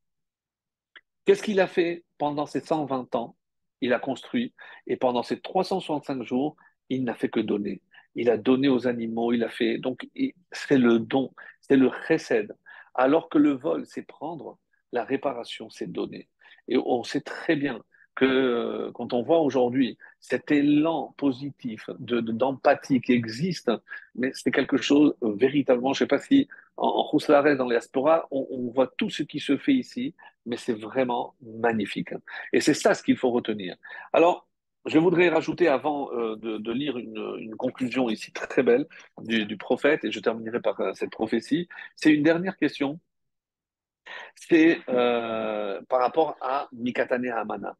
[1.25, 3.35] qu'est-ce qu'il a fait pendant ces 120 ans?
[3.81, 4.53] Il a construit,
[4.87, 6.57] et pendant ces 365 jours,
[6.89, 7.81] il n'a fait que donner.
[8.15, 9.77] Il a donné aux animaux, il a fait.
[9.77, 10.07] Donc,
[10.51, 12.55] c'est le don, c'est le chesed.
[12.95, 14.57] Alors que le vol, c'est prendre,
[14.91, 16.27] la réparation, c'est donner.
[16.67, 17.81] Et on sait très bien
[18.15, 23.71] que quand on voit aujourd'hui cet élan positif d'empathie qui existe,
[24.15, 26.49] mais c'est quelque chose euh, véritablement, je ne sais pas si
[26.79, 30.15] en, en dans les diaspora, on, voit tout ce qui se fait ici,
[30.45, 32.11] mais c'est vraiment magnifique.
[32.53, 33.75] Et c'est ça ce qu'il faut retenir.
[34.13, 34.47] Alors,
[34.85, 38.87] je voudrais rajouter avant euh, de, lire une, conclusion ici très belle
[39.21, 41.67] du, prophète, et je terminerai par cette prophétie.
[41.95, 42.99] C'est une dernière question.
[44.35, 47.75] C'est par rapport à Mikatane Amana.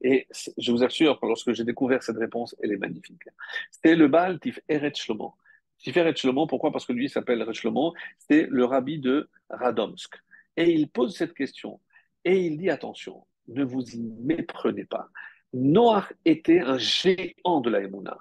[0.00, 0.28] Et
[0.58, 3.22] je vous assure, lorsque j'ai découvert cette réponse, elle est magnifique.
[3.70, 5.34] C'est le Baal Tiferet Shlomo.
[5.84, 6.72] Tiferet Shlomo, pourquoi?
[6.72, 10.14] Parce que lui, s'appelle Shlomo, c'est le rabbi de Radomsk.
[10.56, 11.78] Et il pose cette question.
[12.24, 15.10] Et il dit attention, ne vous y méprenez pas.
[15.52, 18.16] Noach était un géant de la Emouna.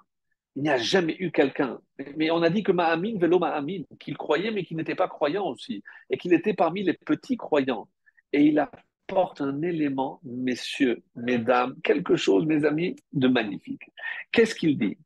[0.56, 1.80] Il n'y a jamais eu quelqu'un.
[2.18, 5.48] Mais on a dit que Ma'amin, vélo Ma'amin, qu'il croyait mais qu'il n'était pas croyant
[5.48, 5.81] aussi.
[6.10, 7.88] Et qu'il était parmi les petits croyants.
[8.34, 8.69] Et il a
[9.07, 13.84] porte un élément, messieurs, mesdames, quelque chose, mes amis, de magnifique.
[14.31, 14.98] Qu'est-ce qu'il dit?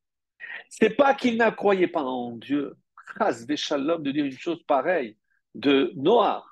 [0.70, 2.76] C'est pas qu'il ne croyait pas en Dieu.
[3.18, 5.18] Ras Veshalom de dire une chose pareille
[5.56, 6.46] de Noah.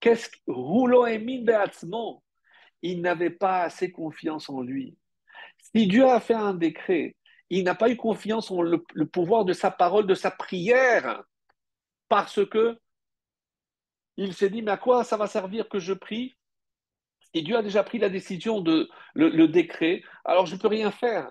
[0.00, 4.96] Qu'est-ce que Roulo Il n'avait pas assez confiance en lui.
[5.74, 7.16] Si Dieu a fait un décret,
[7.50, 11.22] il n'a pas eu confiance en le, le pouvoir de sa parole, de sa prière,
[12.08, 12.78] parce que
[14.16, 16.34] il s'est dit, mais à quoi ça va servir que je prie?
[17.34, 20.90] Et Dieu a déjà pris la décision de le, décret, alors je ne peux rien
[20.90, 21.30] faire.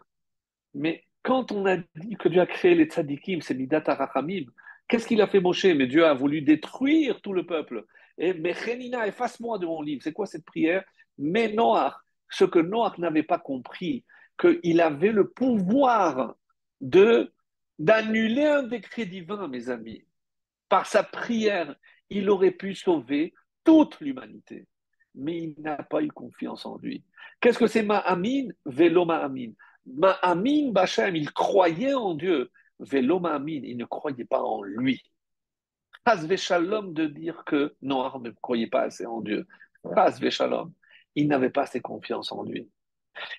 [0.73, 4.45] Mais quand on a dit que Dieu a créé les tzadikim, c'est Midat Arachamim,
[4.88, 5.65] qu'est-ce qu'il a fait Moshe?
[5.65, 7.85] Mais Dieu a voulu détruire tout le peuple.
[8.18, 10.02] Et Mechenina, efface-moi de mon livre.
[10.03, 10.84] C'est quoi cette prière?
[11.18, 11.93] Mais Noach,
[12.30, 14.06] ce que Noach n'avait pas compris,
[14.39, 16.35] qu'il avait le pouvoir
[16.80, 17.31] de
[17.77, 20.06] d'annuler un décret divin, mes amis.
[20.69, 21.76] Par sa prière,
[22.11, 23.34] il aurait pu sauver
[23.64, 24.68] toute l'humanité
[25.15, 27.03] mais il n'a pas eu confiance en lui.
[27.39, 28.49] Qu'est-ce que c'est Ma'amin?
[28.65, 29.52] Vélo Ma'amin.
[29.86, 32.52] Ma'amin Bachem, il croyait en Dieu.
[32.80, 35.02] Vélo Ma'amin, il ne croyait pas en lui.
[36.06, 39.48] Has Veshalom de dire que Noir ne croyait pas assez en Dieu.
[39.95, 40.74] Has Veshalom,
[41.16, 42.70] il n'avait pas assez confiance en lui.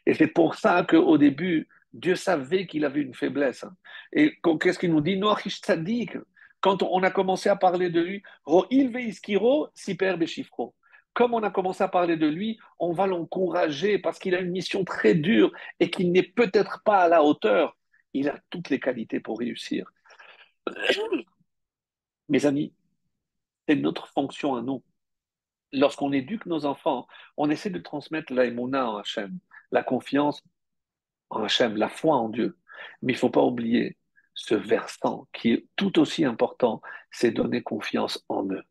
[0.06, 3.64] Et c'est pour ça qu'au début, Dieu savait qu'il avait une faiblesse.
[4.12, 5.16] Et qu'est-ce qu'il nous dit?
[5.16, 6.16] Noach Tzadik.
[6.60, 10.74] Quand on a commencé à parler de lui, Ro'il Veiskiro, Siper Beshifro
[11.14, 14.50] comme on a commencé à parler de lui, on va l'encourager parce qu'il a une
[14.50, 17.76] mission très dure et qu'il n'est peut-être pas à la hauteur.
[18.14, 19.92] Il a toutes les qualités pour réussir.
[22.28, 22.72] Mes amis,
[23.68, 24.82] c'est notre fonction à nous.
[25.72, 27.06] Lorsqu'on éduque nos enfants,
[27.36, 29.38] on essaie de transmettre l'aïmouna en Hachem,
[29.70, 30.42] la confiance
[31.30, 32.58] en Hachem, la foi en Dieu.
[33.00, 33.96] Mais il ne faut pas oublier
[34.34, 36.80] ce versant qui est tout aussi important,
[37.10, 38.62] c'est donner confiance en eux.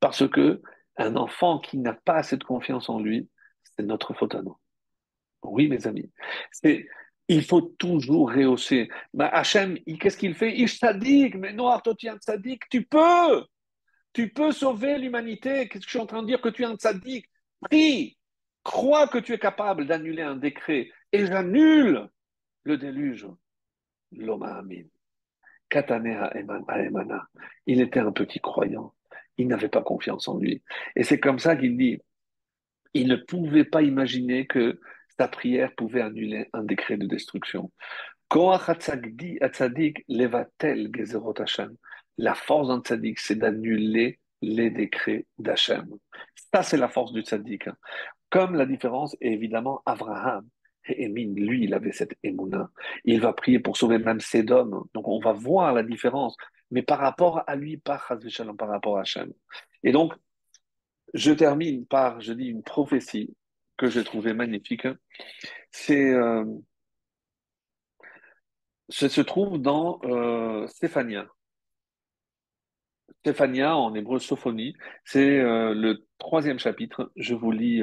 [0.00, 0.62] Parce que
[1.00, 3.28] un enfant qui n'a pas de confiance en lui,
[3.62, 4.56] c'est notre faute à nous.
[5.42, 6.10] Oui, mes amis.
[6.52, 6.86] C'est,
[7.28, 8.90] il faut toujours rehausser.
[9.14, 10.58] Mais Hachem, qu'est-ce qu'il fait?
[10.58, 13.46] Il sadique, mais non, Artotian sadique, tu peux
[14.12, 15.68] Tu peux sauver l'humanité.
[15.68, 17.26] Qu'est-ce que je suis en train de dire Que tu es un sadique?
[17.62, 18.18] Prie
[18.62, 22.08] Crois que tu es capable d'annuler un décret et j'annule
[22.64, 23.26] le déluge.
[24.12, 24.84] L'homme amin.
[25.70, 27.28] Katanea Emana.
[27.66, 28.92] Il était un petit croyant
[29.40, 30.62] il n'avait pas confiance en lui.
[30.96, 31.98] Et c'est comme ça qu'il dit,
[32.94, 34.80] il ne pouvait pas imaginer que
[35.18, 37.70] sa prière pouvait annuler un décret de destruction.
[42.18, 45.86] La force d'un tzaddik, c'est d'annuler les décrets d'Hachem.
[46.52, 47.68] Ça, c'est la force du tzaddik.
[48.28, 50.46] Comme la différence est évidemment Abraham.
[50.86, 52.70] Et lui, il avait cette émouna.
[53.04, 54.86] Il va prier pour sauver même Sédom.
[54.94, 56.36] Donc on va voir la différence.
[56.70, 58.00] Mais par rapport à lui, pas
[58.58, 59.32] par rapport à Hachem.
[59.82, 60.14] Et donc,
[61.14, 63.34] je termine par, je dis, une prophétie
[63.76, 64.86] que j'ai trouvée magnifique.
[65.70, 66.44] C'est, euh,
[68.88, 71.26] se trouve dans euh, Stéphania.
[73.20, 74.74] Stéphania, en hébreu Sophonie,
[75.04, 77.10] c'est euh, le troisième chapitre.
[77.16, 77.82] Je vous lis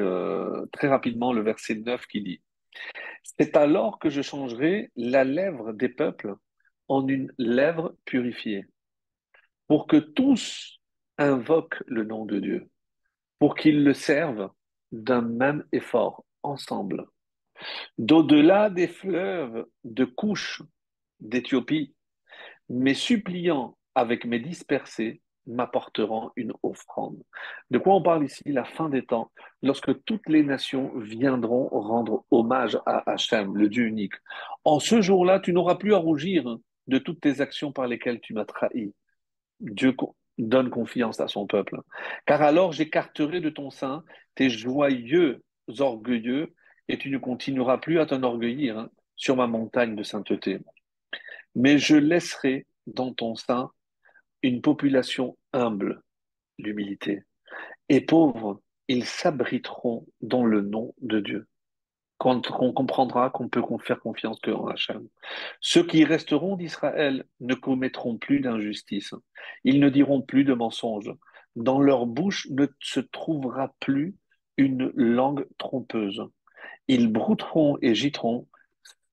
[0.71, 2.41] très rapidement le verset 9 qui dit
[3.23, 6.35] C'est alors que je changerai la lèvre des peuples
[6.87, 8.65] en une lèvre purifiée,
[9.67, 10.79] pour que tous
[11.17, 12.69] invoquent le nom de Dieu,
[13.39, 14.49] pour qu'ils le servent
[14.91, 17.05] d'un même effort, ensemble.
[17.97, 20.61] D'au-delà des fleuves de couches
[21.19, 21.93] d'Éthiopie,
[22.69, 27.23] mes suppliants avec mes dispersés m'apporteront une offrande.
[27.71, 29.31] De quoi on parle ici La fin des temps,
[29.63, 34.13] lorsque toutes les nations viendront rendre hommage à Hachem, le Dieu unique.
[34.65, 36.57] En ce jour-là, tu n'auras plus à rougir
[36.87, 38.93] de toutes tes actions par lesquelles tu m'as trahi.
[39.59, 39.95] Dieu
[40.37, 41.79] donne confiance à son peuple.
[42.25, 44.03] Car alors j'écarterai de ton sein
[44.35, 45.43] tes joyeux
[45.79, 46.53] orgueilleux
[46.87, 50.59] et tu ne continueras plus à t'enorgueillir hein, sur ma montagne de sainteté.
[51.55, 53.71] Mais je laisserai dans ton sein
[54.43, 56.01] une population humble,
[56.59, 57.23] l'humilité,
[57.89, 61.47] et pauvres, ils s'abriteront dans le nom de Dieu.
[62.17, 65.07] Quand on comprendra qu'on peut faire confiance qu'en Hachem.
[65.61, 69.13] Ceux qui resteront d'Israël ne commettront plus d'injustice.
[69.63, 71.13] Ils ne diront plus de mensonges.
[71.55, 74.15] Dans leur bouche ne se trouvera plus
[74.57, 76.23] une langue trompeuse.
[76.87, 78.47] Ils brouteront et gîteront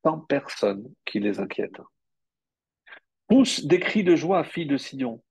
[0.02, 1.80] sans personne qui les inquiète.
[3.26, 5.22] Pousse des cris de joie, fille de Sion.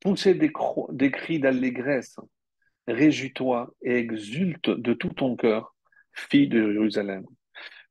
[0.00, 0.52] Poussez des,
[0.90, 2.16] des cris d'allégresse.
[2.86, 5.74] Réjouis-toi et exulte de tout ton cœur,
[6.30, 7.24] fille de Jérusalem.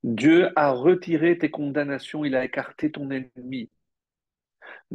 [0.04, 3.70] Dieu a retiré tes condamnations, il a écarté ton ennemi.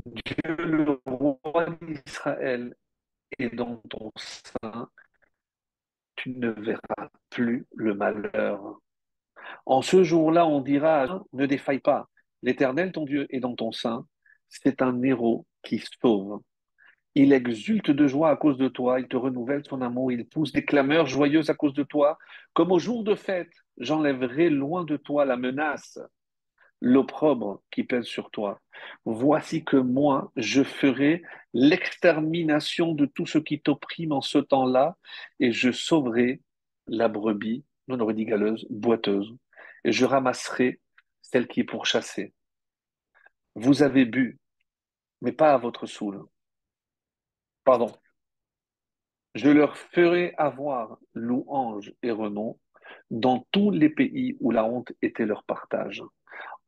[0.06, 2.74] Dieu, le roi d'Israël,
[3.38, 4.88] est dans ton sein.
[6.16, 8.80] Tu ne verras plus le malheur.
[9.66, 12.08] En ce jour-là, on dira, ne défaille pas.
[12.42, 14.06] L'Éternel, ton Dieu, est dans ton sein
[14.52, 16.42] c'est un héros qui sauve.
[17.14, 20.52] Il exulte de joie à cause de toi, il te renouvelle son amour, il pousse
[20.52, 22.18] des clameurs joyeuses à cause de toi.
[22.54, 25.98] Comme au jour de fête, j'enlèverai loin de toi la menace,
[26.80, 28.60] l'opprobre qui pèse sur toi.
[29.04, 31.22] Voici que moi, je ferai
[31.52, 34.96] l'extermination de tout ce qui t'opprime en ce temps-là,
[35.38, 36.40] et je sauverai
[36.86, 38.16] la brebis, non aurait
[38.70, 39.36] boiteuse,
[39.84, 40.80] et je ramasserai
[41.20, 42.32] celle qui est pourchassée.
[43.54, 44.38] Vous avez bu,
[45.20, 46.24] mais pas à votre soul.
[47.64, 47.92] Pardon.
[49.34, 52.58] Je leur ferai avoir louange et renom
[53.10, 56.02] dans tous les pays où la honte était leur partage.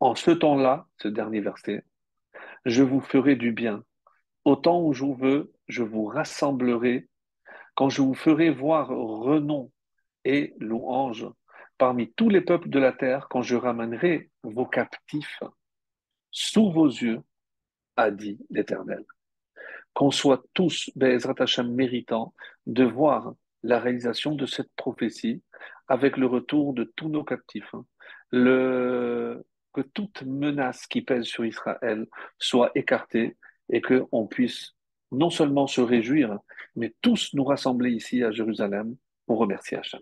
[0.00, 1.84] En ce temps-là, ce dernier verset,
[2.64, 3.84] je vous ferai du bien.
[4.44, 7.08] Au temps où je veux, je vous rassemblerai.
[7.74, 9.72] Quand je vous ferai voir renom
[10.24, 11.26] et louange
[11.76, 15.42] parmi tous les peuples de la terre, quand je ramènerai vos captifs
[16.30, 17.22] sous vos yeux,
[17.96, 19.04] a dit l'Éternel.
[19.94, 22.34] Qu'on soit tous, Bezrat Hashem, méritants
[22.66, 25.42] de voir la réalisation de cette prophétie
[25.88, 27.74] avec le retour de tous nos captifs.
[27.74, 27.86] Hein.
[28.30, 32.06] Le, que toute menace qui pèse sur Israël
[32.38, 33.36] soit écartée
[33.68, 34.74] et qu'on puisse
[35.12, 36.38] non seulement se réjouir,
[36.76, 38.96] mais tous nous rassembler ici à Jérusalem
[39.26, 40.00] pour remercier Hachem.